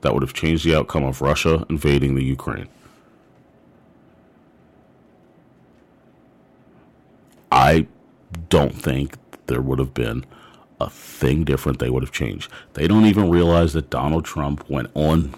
that 0.00 0.14
would 0.14 0.22
have 0.22 0.34
changed 0.34 0.64
the 0.64 0.76
outcome 0.76 1.04
of 1.04 1.20
Russia 1.20 1.66
invading 1.68 2.14
the 2.14 2.24
Ukraine? 2.24 2.68
I 7.50 7.86
don't 8.50 8.74
think 8.74 9.16
there 9.46 9.62
would 9.62 9.78
have 9.78 9.94
been 9.94 10.24
a 10.80 10.88
thing 10.90 11.44
different 11.44 11.78
they 11.78 11.90
would 11.90 12.02
have 12.02 12.12
changed. 12.12 12.50
They 12.74 12.86
don't 12.86 13.06
even 13.06 13.30
realize 13.30 13.72
that 13.72 13.90
Donald 13.90 14.24
Trump 14.24 14.68
went 14.68 14.90
on 14.94 15.34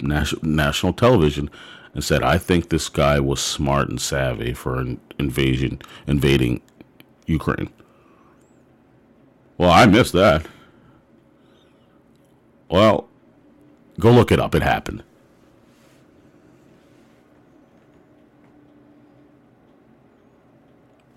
national 0.00 0.92
television 0.92 1.50
and 1.94 2.04
said, 2.04 2.22
"I 2.22 2.38
think 2.38 2.68
this 2.68 2.88
guy 2.88 3.18
was 3.18 3.40
smart 3.40 3.88
and 3.88 4.00
savvy 4.00 4.54
for 4.54 4.78
an 4.78 5.00
invasion 5.18 5.82
invading 6.06 6.60
Ukraine." 7.26 7.70
Well, 9.58 9.70
I 9.70 9.86
missed 9.86 10.12
that. 10.12 10.46
Well, 12.70 13.07
go 13.98 14.10
look 14.10 14.32
it 14.32 14.40
up. 14.40 14.54
It 14.54 14.62
happened. 14.62 15.02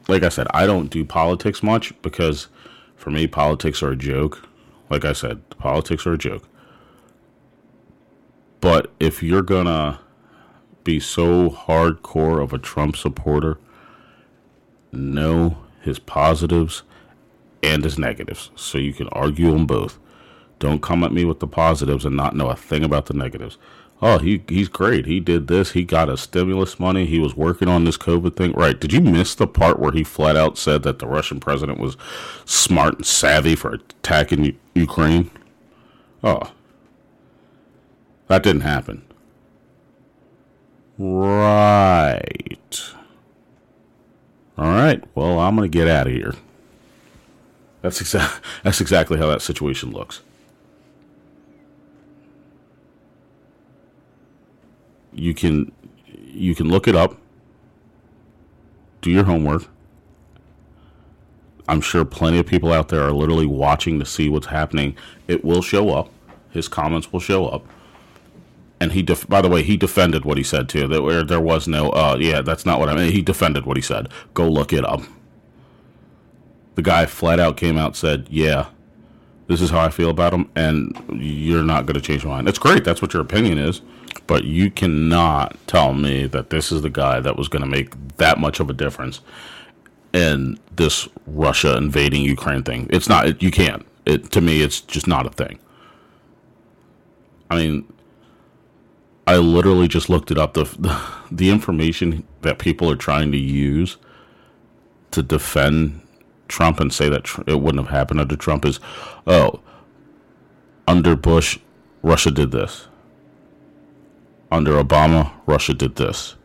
Like 0.08 0.24
I 0.24 0.30
said, 0.30 0.48
I 0.54 0.66
don't 0.66 0.90
do 0.90 1.06
politics 1.06 1.64
much 1.64 2.00
because 2.02 2.48
for 2.96 3.12
me, 3.12 3.28
politics 3.28 3.82
are 3.82 3.92
a 3.92 3.96
joke. 3.96 4.48
Like 4.90 5.06
I 5.06 5.14
said, 5.14 5.48
politics 5.52 6.06
are 6.06 6.14
a 6.14 6.18
joke. 6.18 6.48
But 8.60 8.92
if 9.00 9.24
you're 9.24 9.42
going 9.42 9.66
to 9.66 10.00
be 10.84 11.00
so 11.00 11.50
hardcore 11.50 12.44
of 12.44 12.54
a 12.54 12.58
Trump 12.58 12.98
supporter, 12.98 13.58
know 14.92 15.58
his 15.82 15.98
positives 15.98 16.84
and 17.64 17.84
his 17.84 17.98
negatives. 17.98 18.52
So 18.56 18.78
you 18.78 18.94
can 18.94 19.08
argue 19.10 19.54
on 19.54 19.66
both. 19.66 19.98
Don't 20.62 20.82
come 20.82 21.04
at 21.04 21.12
me 21.12 21.26
with 21.26 21.40
the 21.40 21.48
positives 21.48 22.06
and 22.06 22.16
not 22.16 22.36
know 22.36 22.50
a 22.50 22.56
thing 22.56 22.84
about 22.84 23.08
the 23.08 23.16
negatives. 23.16 23.58
Oh, 24.00 24.20
he 24.20 24.44
he's 24.48 24.70
great. 24.70 25.08
He 25.08 25.20
did 25.20 25.48
this. 25.48 25.72
He 25.72 25.84
got 25.84 26.08
a 26.08 26.18
stimulus 26.18 26.80
money. 26.80 27.08
He 27.08 27.18
was 27.18 27.36
working 27.36 27.68
on 27.68 27.84
this 27.84 27.98
COVID 27.98 28.36
thing. 28.36 28.52
Right. 28.52 28.80
Did 28.80 28.94
you 28.94 29.02
miss 29.02 29.34
the 29.34 29.48
part 29.48 29.80
where 29.80 29.92
he 29.92 30.04
flat 30.04 30.36
out 30.36 30.60
said 30.60 30.84
that 30.84 31.00
the 31.00 31.08
Russian 31.08 31.40
president 31.40 31.80
was 31.80 31.98
smart 32.46 32.98
and 32.98 33.06
savvy 33.06 33.56
for 33.56 33.74
attacking 33.74 34.56
Ukraine? 34.76 35.32
Oh. 36.24 36.52
That 38.28 38.44
didn't 38.44 38.62
happen. 38.62 39.04
Right. 41.00 42.94
All 44.60 44.70
right. 44.70 45.04
Well, 45.16 45.40
I'm 45.40 45.56
going 45.56 45.70
to 45.70 45.76
get 45.76 45.88
out 45.88 46.06
of 46.06 46.14
here. 46.14 46.36
That's 47.82 48.00
exactly 48.00 48.48
that's 48.64 48.80
exactly 48.80 49.18
how 49.18 49.26
that 49.26 49.42
situation 49.42 49.90
looks. 49.90 50.22
You 55.14 55.34
can 55.34 55.72
you 56.08 56.56
can 56.56 56.70
look 56.70 56.88
it 56.88 56.96
up. 56.96 57.18
Do 59.02 59.12
your 59.12 59.24
homework. 59.24 59.68
I'm 61.68 61.82
sure 61.82 62.04
plenty 62.06 62.40
of 62.40 62.46
people 62.46 62.72
out 62.74 62.90
there 62.90 63.02
are 63.02 63.12
literally 63.12 63.46
watching 63.46 64.00
to 64.00 64.06
see 64.06 64.30
what's 64.30 64.48
happening. 64.48 64.96
It 65.28 65.44
will 65.46 65.62
show 65.62 65.92
up. 65.92 66.10
His 66.52 66.68
comments 66.68 67.14
will 67.14 67.20
show 67.20 67.48
up. 67.48 67.66
And 68.80 68.92
he, 68.94 69.04
def- 69.04 69.28
by 69.30 69.42
the 69.42 69.48
way, 69.48 69.64
he 69.64 69.78
defended 69.78 70.26
what 70.26 70.38
he 70.38 70.44
said 70.44 70.68
too. 70.68 70.88
There, 70.88 71.24
there 71.24 71.40
was 71.40 71.68
no, 71.68 71.90
uh, 71.92 72.18
yeah, 72.20 72.42
that's 72.42 72.66
not 72.66 72.80
what 72.80 72.90
I 72.90 72.96
mean. 72.96 73.12
He 73.12 73.22
defended 73.22 73.66
what 73.66 73.78
he 73.78 73.82
said. 73.82 74.10
Go 74.34 74.50
look 74.50 74.74
it 74.74 74.84
up 74.84 75.02
the 76.76 76.82
guy 76.82 77.06
flat 77.06 77.40
out 77.40 77.58
came 77.58 77.78
out 77.78 77.96
said, 77.96 78.28
"Yeah, 78.30 78.68
this 79.48 79.62
is 79.62 79.70
how 79.70 79.80
I 79.80 79.90
feel 79.90 80.10
about 80.10 80.34
him, 80.34 80.50
and 80.56 80.96
you're 81.14 81.64
not 81.64 81.86
going 81.86 81.96
to 81.96 82.02
change 82.02 82.26
my 82.26 82.32
mind." 82.32 82.48
That's 82.48 82.60
great. 82.60 82.84
That's 82.84 83.02
what 83.02 83.14
your 83.14 83.22
opinion 83.22 83.58
is, 83.58 83.82
but 84.28 84.44
you 84.44 84.72
cannot 84.72 85.58
tell 85.68 85.94
me 85.94 86.28
that 86.28 86.50
this 86.50 86.72
is 86.72 86.82
the 86.82 86.90
guy 86.90 87.20
that 87.20 87.38
was 87.38 87.48
going 87.48 87.64
to 87.64 87.70
make 87.70 88.18
that 88.18 88.40
much 88.40 88.60
of 88.60 88.70
a 88.70 88.74
difference 88.74 89.22
in 90.14 90.60
this 90.76 91.08
Russia 91.26 91.78
invading 91.78 92.24
Ukraine 92.24 92.64
thing. 92.64 92.88
It's 92.90 93.10
not. 93.10 93.42
You 93.42 93.52
can't. 93.52 93.86
It 94.06 94.32
to 94.32 94.42
me, 94.42 94.62
it's 94.62 94.82
just 94.82 95.08
not 95.08 95.26
a 95.26 95.30
thing. 95.30 95.60
I 97.50 97.56
mean, 97.56 97.92
I 99.28 99.38
literally 99.38 99.88
just 99.88 100.10
looked 100.10 100.32
it 100.32 100.38
up. 100.38 100.54
The, 100.54 101.00
the 101.32 101.50
information 101.50 102.26
that 102.42 102.60
people 102.60 102.90
are 102.90 102.96
trying 102.96 103.32
to 103.32 103.38
use 103.38 103.98
to 105.12 105.22
defend 105.22 106.02
Trump 106.48 106.80
and 106.80 106.94
say 106.94 107.10
that 107.10 107.28
it 107.48 107.62
wouldn't 107.62 107.86
have 107.86 107.96
happened 107.96 108.20
under 108.20 108.36
Trump 108.36 108.66
is, 108.66 108.80
oh, 109.28 109.60
under 110.88 111.16
Bush, 111.16 111.60
Russia 112.04 112.32
did 112.32 112.52
this. 112.52 112.88
Under 114.52 114.84
Obama, 114.84 115.32
Russia 115.46 115.74
did 115.74 115.96
this. 115.96 116.36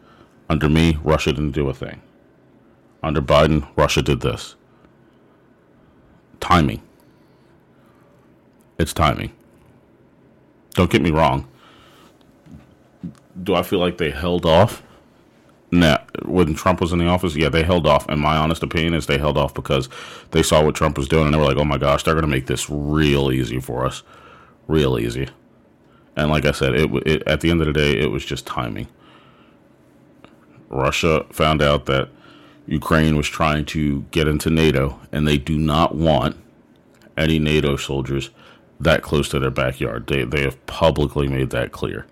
Under 0.49 0.69
me, 0.69 0.99
Russia 1.03 1.33
didn't 1.33 1.53
do 1.53 1.69
a 1.69 1.75
thing. 1.75 2.01
Under 3.03 3.21
Biden, 3.21 3.69
Russia 3.77 4.01
did 4.01 4.21
this. 4.21 4.55
Timing. 6.41 6.83
It's 8.79 8.93
timing. 8.93 9.33
Don't 10.75 10.91
get 10.91 11.03
me 11.03 11.11
wrong. 11.11 11.49
Do 13.43 13.55
I 13.55 13.63
feel 13.63 13.81
like 13.81 13.99
they 13.99 14.11
held 14.11 14.47
off? 14.47 14.83
Nah, 15.73 15.99
when 16.25 16.55
Trump 16.55 16.81
was 16.81 16.93
in 16.93 16.99
the 16.99 17.07
office, 17.07 17.35
yeah, 17.35 17.49
they 17.49 17.65
held 17.65 17.87
off. 17.87 18.09
And 18.09 18.21
my 18.21 18.37
honest 18.37 18.63
opinion 18.63 18.95
is 18.95 19.07
they 19.07 19.19
held 19.19 19.37
off 19.37 19.53
because 19.53 19.89
they 20.31 20.43
saw 20.43 20.65
what 20.65 20.75
Trump 20.75 20.97
was 20.97 21.09
doing 21.09 21.25
and 21.25 21.35
they 21.35 21.39
were 21.39 21.45
like, 21.45 21.57
oh 21.57 21.65
my 21.65 21.79
gosh, 21.79 22.05
they're 22.05 22.15
going 22.15 22.23
to 22.23 22.29
make 22.29 22.47
this 22.47 22.71
real 22.71 23.33
easy 23.33 23.59
for 23.59 23.85
us. 23.85 24.03
Real 24.69 24.99
easy. 24.99 25.29
And 26.17 26.31
like 26.31 26.45
I 26.47 26.53
said, 26.53 26.75
it, 26.75 26.91
it, 27.07 27.23
at 27.27 27.41
the 27.41 27.51
end 27.51 27.61
of 27.61 27.67
the 27.67 27.73
day, 27.73 27.99
it 27.99 28.11
was 28.11 28.25
just 28.25 28.47
timing. 28.47 28.89
Russia 30.69 31.25
found 31.31 31.63
out 31.63 31.87
that 31.87 32.09
Ukraine 32.67 33.17
was 33.17 33.29
trying 33.29 33.65
to 33.67 34.03
get 34.11 34.27
into 34.27 34.51
NATO, 34.51 34.99
and 35.13 35.29
they 35.29 35.39
do 35.39 35.57
not 35.57 35.95
want 35.95 36.37
any 37.17 37.39
NATO 37.39 37.77
soldiers 37.77 38.31
that 38.81 39.03
close 39.03 39.29
to 39.29 39.39
their 39.39 39.51
backyard. 39.51 40.07
They, 40.07 40.25
they 40.25 40.43
have 40.43 40.65
publicly 40.67 41.29
made 41.29 41.51
that 41.51 41.73
clear 41.73 42.07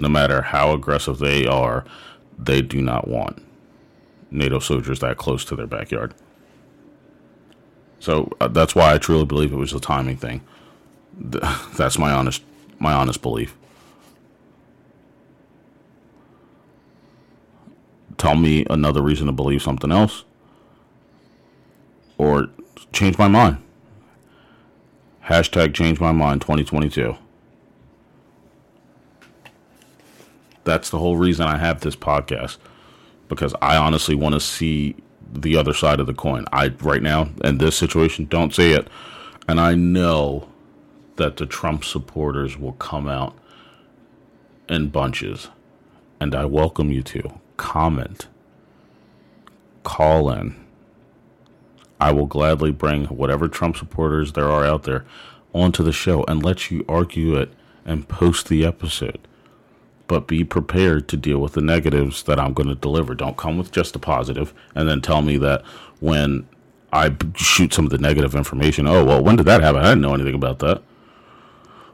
no 0.00 0.08
matter 0.08 0.42
how 0.42 0.72
aggressive 0.72 1.18
they 1.18 1.46
are, 1.46 1.84
they 2.38 2.62
do 2.62 2.80
not 2.80 3.08
want 3.08 3.42
NATO 4.30 4.58
soldiers 4.58 5.00
that 5.00 5.16
close 5.16 5.44
to 5.46 5.56
their 5.56 5.66
backyard. 5.66 6.14
So 7.98 8.30
uh, 8.40 8.48
that's 8.48 8.74
why 8.74 8.94
I 8.94 8.98
truly 8.98 9.26
believe 9.26 9.52
it 9.52 9.56
was 9.56 9.72
a 9.72 9.80
timing 9.80 10.16
thing. 10.16 10.42
That's 11.76 11.98
my 11.98 12.12
honest 12.12 12.42
my 12.78 12.92
honest 12.92 13.20
belief. 13.22 13.56
Tell 18.16 18.34
me 18.34 18.66
another 18.68 19.02
reason 19.02 19.26
to 19.26 19.32
believe 19.32 19.62
something 19.62 19.90
else 19.90 20.24
or 22.18 22.48
change 22.92 23.16
my 23.16 23.28
mind. 23.28 23.58
Hashtag 25.24 25.74
change 25.74 26.00
my 26.00 26.12
mind 26.12 26.42
2022. 26.42 27.16
That's 30.64 30.90
the 30.90 30.98
whole 30.98 31.16
reason 31.16 31.46
I 31.46 31.56
have 31.56 31.80
this 31.80 31.96
podcast 31.96 32.58
because 33.28 33.54
I 33.62 33.76
honestly 33.76 34.14
want 34.14 34.34
to 34.34 34.40
see 34.40 34.96
the 35.32 35.56
other 35.56 35.72
side 35.72 36.00
of 36.00 36.06
the 36.06 36.14
coin. 36.14 36.44
I 36.52 36.68
right 36.82 37.02
now 37.02 37.30
in 37.42 37.58
this 37.58 37.76
situation 37.76 38.26
don't 38.26 38.54
see 38.54 38.72
it, 38.72 38.88
and 39.48 39.58
I 39.58 39.74
know 39.74 40.49
that 41.20 41.36
the 41.36 41.44
Trump 41.44 41.84
supporters 41.84 42.56
will 42.56 42.72
come 42.72 43.06
out 43.06 43.36
in 44.70 44.88
bunches, 44.88 45.48
and 46.18 46.34
I 46.34 46.46
welcome 46.46 46.90
you 46.90 47.02
to 47.02 47.38
comment, 47.58 48.26
call 49.82 50.30
in. 50.30 50.56
I 52.00 52.10
will 52.12 52.24
gladly 52.24 52.72
bring 52.72 53.04
whatever 53.04 53.48
Trump 53.48 53.76
supporters 53.76 54.32
there 54.32 54.48
are 54.48 54.64
out 54.64 54.84
there 54.84 55.04
onto 55.52 55.82
the 55.82 55.92
show 55.92 56.24
and 56.24 56.42
let 56.42 56.70
you 56.70 56.86
argue 56.88 57.36
it 57.36 57.52
and 57.84 58.08
post 58.08 58.48
the 58.48 58.64
episode. 58.64 59.18
But 60.06 60.26
be 60.26 60.42
prepared 60.42 61.06
to 61.08 61.18
deal 61.18 61.38
with 61.40 61.52
the 61.52 61.60
negatives 61.60 62.22
that 62.22 62.40
I'm 62.40 62.54
going 62.54 62.70
to 62.70 62.74
deliver. 62.74 63.14
Don't 63.14 63.36
come 63.36 63.58
with 63.58 63.72
just 63.72 63.94
a 63.94 63.98
positive 63.98 64.54
and 64.74 64.88
then 64.88 65.02
tell 65.02 65.20
me 65.20 65.36
that 65.36 65.66
when 66.00 66.48
I 66.94 67.14
shoot 67.36 67.74
some 67.74 67.84
of 67.84 67.90
the 67.90 67.98
negative 67.98 68.34
information, 68.34 68.86
oh, 68.86 69.04
well, 69.04 69.22
when 69.22 69.36
did 69.36 69.44
that 69.44 69.60
happen? 69.60 69.82
I 69.82 69.90
didn't 69.90 70.00
know 70.00 70.14
anything 70.14 70.34
about 70.34 70.60
that. 70.60 70.82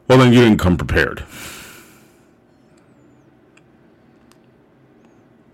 Well, 0.08 0.18
then 0.18 0.32
you 0.32 0.40
didn't 0.40 0.58
come 0.58 0.76
prepared. 0.76 1.24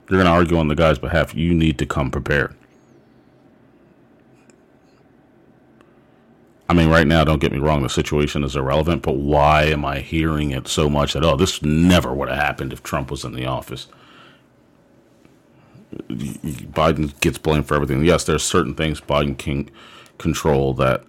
You're 0.09 0.19
going 0.23 0.27
to 0.27 0.31
argue 0.31 0.59
on 0.59 0.69
the 0.69 0.75
guy's 0.75 0.99
behalf. 0.99 1.35
You 1.35 1.55
need 1.55 1.79
to 1.79 1.87
come 1.87 2.11
prepared. 2.11 2.55
I 6.69 6.75
mean, 6.75 6.89
right 6.89 7.07
now, 7.07 7.25
don't 7.25 7.41
get 7.41 7.53
me 7.53 7.59
wrong, 7.59 7.83
the 7.83 7.89
situation 7.89 8.45
is 8.45 8.57
irrelevant, 8.57 9.03
but 9.03 9.17
why 9.17 9.65
am 9.65 9.85
I 9.85 10.01
hearing 10.01 10.53
it 10.53 10.69
so 10.69 10.89
much 10.89 11.13
that, 11.13 11.25
oh, 11.25 11.37
this 11.37 11.63
never 11.63 12.15
would 12.15 12.31
have 12.31 12.39
happened 12.39 12.73
if 12.73 12.83
Trump 12.83 13.11
was 13.11 13.25
in 13.25 13.33
the 13.35 13.45
office? 13.47 13.89
Biden 16.09 17.19
gets 17.21 17.37
blamed 17.39 17.67
for 17.67 17.75
everything. 17.75 18.05
Yes, 18.05 18.25
there's 18.25 18.43
certain 18.43 18.75
things 18.75 19.01
Biden 19.01 19.37
can 19.37 19.71
control 20.19 20.73
that 20.75 21.05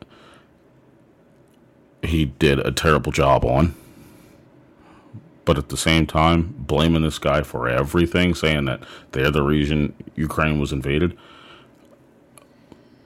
he 2.04 2.26
did 2.26 2.60
a 2.60 2.72
terrible 2.72 3.12
job 3.12 3.46
on. 3.46 3.76
But 5.46 5.58
at 5.58 5.70
the 5.70 5.78
same 5.78 6.08
time, 6.08 6.56
blaming 6.58 7.02
this 7.04 7.20
guy 7.20 7.44
for 7.44 7.68
everything, 7.68 8.34
saying 8.34 8.66
that 8.66 8.82
they're 9.12 9.32
the 9.32 9.44
reason 9.44 9.94
Ukraine 10.16 10.60
was 10.60 10.72
invaded. 10.72 11.18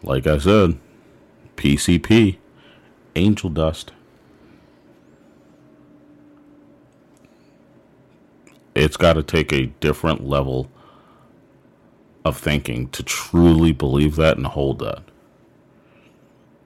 Like 0.03 0.27
I 0.27 0.37
said, 0.37 0.77
PCP 1.55 2.37
angel 3.15 3.49
dust. 3.49 3.91
It's 8.75 8.97
got 8.97 9.13
to 9.13 9.23
take 9.23 9.51
a 9.51 9.65
different 9.65 10.27
level 10.27 10.69
of 12.23 12.37
thinking 12.37 12.89
to 12.89 13.01
truly 13.01 13.71
believe 13.71 14.15
that 14.17 14.37
and 14.37 14.45
hold 14.45 14.79
that. 14.79 15.01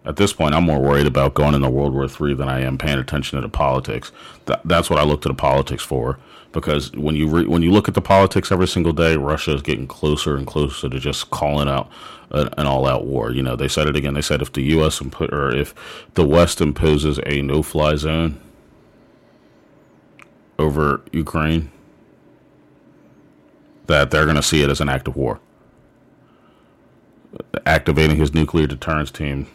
At 0.03 0.15
this 0.15 0.33
point, 0.33 0.55
I'm 0.55 0.63
more 0.63 0.81
worried 0.81 1.05
about 1.05 1.35
going 1.35 1.53
into 1.53 1.69
World 1.69 1.93
War 1.93 2.05
III 2.05 2.33
than 2.33 2.49
I 2.49 2.61
am 2.61 2.77
paying 2.77 2.97
attention 2.97 3.37
to 3.37 3.41
the 3.41 3.49
politics. 3.49 4.11
That, 4.45 4.61
that's 4.65 4.89
what 4.89 4.99
I 4.99 5.03
look 5.03 5.21
to 5.21 5.27
the 5.27 5.35
politics 5.35 5.83
for. 5.83 6.17
Because 6.51 6.91
when 6.93 7.15
you 7.15 7.27
re, 7.27 7.45
when 7.45 7.61
you 7.61 7.71
look 7.71 7.87
at 7.87 7.93
the 7.93 8.01
politics 8.01 8.51
every 8.51 8.67
single 8.67 8.93
day, 8.93 9.15
Russia 9.15 9.53
is 9.53 9.61
getting 9.61 9.87
closer 9.87 10.35
and 10.35 10.47
closer 10.47 10.89
to 10.89 10.99
just 10.99 11.29
calling 11.29 11.69
out 11.69 11.89
an, 12.31 12.49
an 12.57 12.65
all-out 12.65 13.05
war. 13.05 13.31
You 13.31 13.43
know, 13.43 13.55
they 13.55 13.67
said 13.67 13.87
it 13.87 13.95
again. 13.95 14.15
They 14.15 14.21
said 14.23 14.41
if 14.41 14.51
the 14.51 14.63
U.S. 14.63 14.99
Impo- 14.99 15.31
or 15.31 15.55
if 15.55 15.75
the 16.15 16.27
West 16.27 16.59
imposes 16.61 17.19
a 17.25 17.41
no-fly 17.41 17.95
zone 17.95 18.41
over 20.57 21.01
Ukraine, 21.13 21.71
that 23.85 24.09
they're 24.09 24.25
going 24.25 24.35
to 24.35 24.43
see 24.43 24.63
it 24.63 24.69
as 24.69 24.81
an 24.81 24.89
act 24.89 25.07
of 25.07 25.15
war. 25.15 25.39
Activating 27.65 28.17
his 28.17 28.33
nuclear 28.33 28.67
deterrence 28.67 29.11
team 29.11 29.47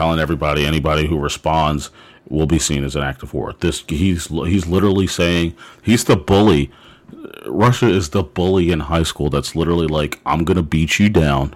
telling 0.00 0.18
everybody 0.18 0.64
anybody 0.64 1.06
who 1.06 1.18
responds 1.18 1.90
will 2.30 2.46
be 2.46 2.58
seen 2.58 2.84
as 2.84 2.96
an 2.96 3.02
act 3.02 3.22
of 3.22 3.34
war. 3.34 3.54
This 3.60 3.84
he's 3.86 4.28
he's 4.28 4.66
literally 4.66 5.06
saying 5.06 5.54
he's 5.82 6.04
the 6.04 6.16
bully. 6.16 6.70
Russia 7.44 7.86
is 7.86 8.08
the 8.08 8.22
bully 8.22 8.72
in 8.72 8.80
high 8.80 9.02
school 9.02 9.28
that's 9.28 9.54
literally 9.54 9.86
like 9.86 10.18
I'm 10.24 10.46
to 10.46 10.62
beat 10.62 10.98
you 10.98 11.10
down. 11.10 11.54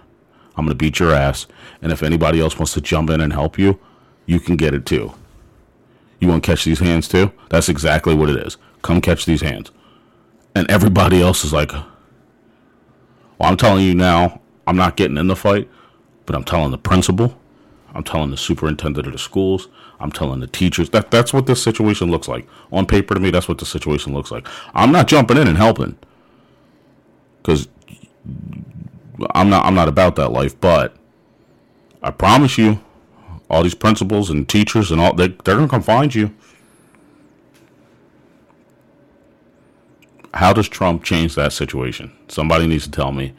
I'm 0.57 0.69
to 0.69 0.75
beat 0.75 0.99
your 0.99 1.15
ass 1.15 1.47
and 1.81 1.91
if 1.91 2.03
anybody 2.03 2.39
else 2.39 2.59
wants 2.59 2.75
to 2.75 2.83
jump 2.83 3.09
in 3.09 3.23
and 3.23 3.33
help 3.33 3.59
you, 3.59 3.81
you 4.27 4.39
can 4.39 4.57
get 4.57 4.75
it 4.75 4.85
too. 4.85 5.15
You 6.21 6.29
want 6.29 6.45
to 6.45 6.51
catch 6.51 6.67
these 6.67 6.81
hands 6.81 7.09
too? 7.09 7.33
That's 7.49 7.71
exactly 7.71 8.15
what 8.15 8.29
it 8.29 8.37
is. 8.37 8.59
Come 8.83 9.01
catch 9.01 9.25
these 9.25 9.41
hands. 9.41 9.71
And 10.55 10.71
everybody 10.71 11.23
else 11.23 11.47
is 11.47 11.55
like 11.55 11.73
well, 11.73 11.89
I'm 13.49 13.57
telling 13.57 13.87
you 13.87 13.95
now, 13.95 14.43
I'm 14.67 14.77
not 14.77 14.99
getting 14.99 15.17
in 15.17 15.29
the 15.29 15.35
fight, 15.35 15.67
but 16.27 16.37
I'm 16.37 16.45
telling 16.45 16.73
the 16.73 16.79
principal 16.79 17.41
I'm 17.95 18.03
telling 18.03 18.31
the 18.31 18.37
superintendent 18.37 19.07
of 19.07 19.13
the 19.13 19.19
schools. 19.19 19.69
I'm 20.01 20.11
telling 20.11 20.41
the 20.41 20.49
teachers. 20.49 20.91
That 20.91 21.11
that's 21.11 21.33
what 21.33 21.47
this 21.47 21.63
situation 21.63 22.11
looks 22.11 22.29
like. 22.29 22.47
On 22.73 22.87
paper 22.87 23.15
to 23.15 23.21
me, 23.21 23.31
that's 23.31 23.49
what 23.49 23.59
the 23.59 23.67
situation 23.67 24.13
looks 24.13 24.31
like. 24.31 24.47
I'm 24.75 24.93
not 24.93 25.07
jumping 25.07 25.37
in 25.37 25.47
and 25.47 25.57
helping. 25.57 25.97
Cuz 27.45 27.69
I'm 29.35 29.49
not 29.49 29.65
I'm 29.65 29.75
not 29.75 29.89
about 29.89 30.17
that 30.17 30.31
life, 30.31 30.61
but 30.61 30.97
I 32.03 32.11
promise 32.11 32.59
you 32.59 32.81
all 33.49 33.63
these 33.63 33.75
principals 33.75 34.31
and 34.31 34.49
teachers 34.49 34.91
and 34.91 35.01
all 35.01 35.15
they 35.15 35.29
they're 35.45 35.57
to 35.57 35.69
come 35.69 35.83
find 35.83 36.15
you. 36.15 36.35
How 40.35 40.53
does 40.53 40.69
Trump 40.69 41.05
change 41.05 41.37
that 41.37 41.53
situation? 41.53 42.11
Somebody 42.27 42.67
needs 42.67 42.85
to 42.85 42.91
tell 42.91 43.13
me 43.13 43.35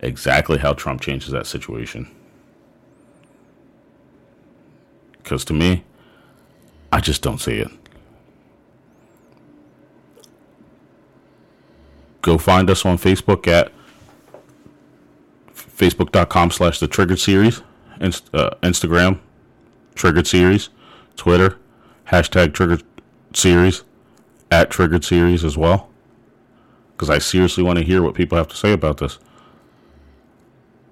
exactly 0.00 0.58
how 0.58 0.72
Trump 0.72 1.00
changes 1.00 1.30
that 1.30 1.46
situation. 1.46 2.10
Because 5.30 5.44
to 5.44 5.52
me, 5.52 5.84
I 6.90 6.98
just 6.98 7.22
don't 7.22 7.38
see 7.38 7.58
it. 7.58 7.70
Go 12.20 12.36
find 12.36 12.68
us 12.68 12.84
on 12.84 12.98
Facebook 12.98 13.46
at 13.46 13.70
facebook.com 15.54 16.50
slash 16.50 16.80
the 16.80 16.88
triggered 16.88 17.20
series, 17.20 17.62
Inst- 18.00 18.34
uh, 18.34 18.50
Instagram, 18.64 19.20
triggered 19.94 20.26
series, 20.26 20.68
Twitter, 21.14 21.58
hashtag 22.08 22.52
triggered 22.52 22.82
series, 23.32 23.84
at 24.50 24.68
triggered 24.68 25.04
series 25.04 25.44
as 25.44 25.56
well. 25.56 25.90
Because 26.96 27.08
I 27.08 27.18
seriously 27.18 27.62
want 27.62 27.78
to 27.78 27.84
hear 27.84 28.02
what 28.02 28.16
people 28.16 28.36
have 28.36 28.48
to 28.48 28.56
say 28.56 28.72
about 28.72 28.98
this. 28.98 29.20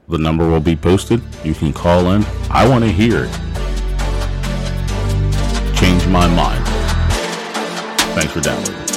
The 0.08 0.16
number 0.18 0.48
will 0.48 0.60
be 0.60 0.76
posted. 0.76 1.20
You 1.42 1.54
can 1.54 1.72
call 1.72 2.12
in. 2.12 2.24
I 2.50 2.68
want 2.68 2.84
to 2.84 2.92
hear 2.92 3.24
it 3.24 3.47
my 6.08 6.26
mind. 6.28 6.66
Thanks 8.14 8.32
for 8.32 8.40
downloading. 8.40 8.87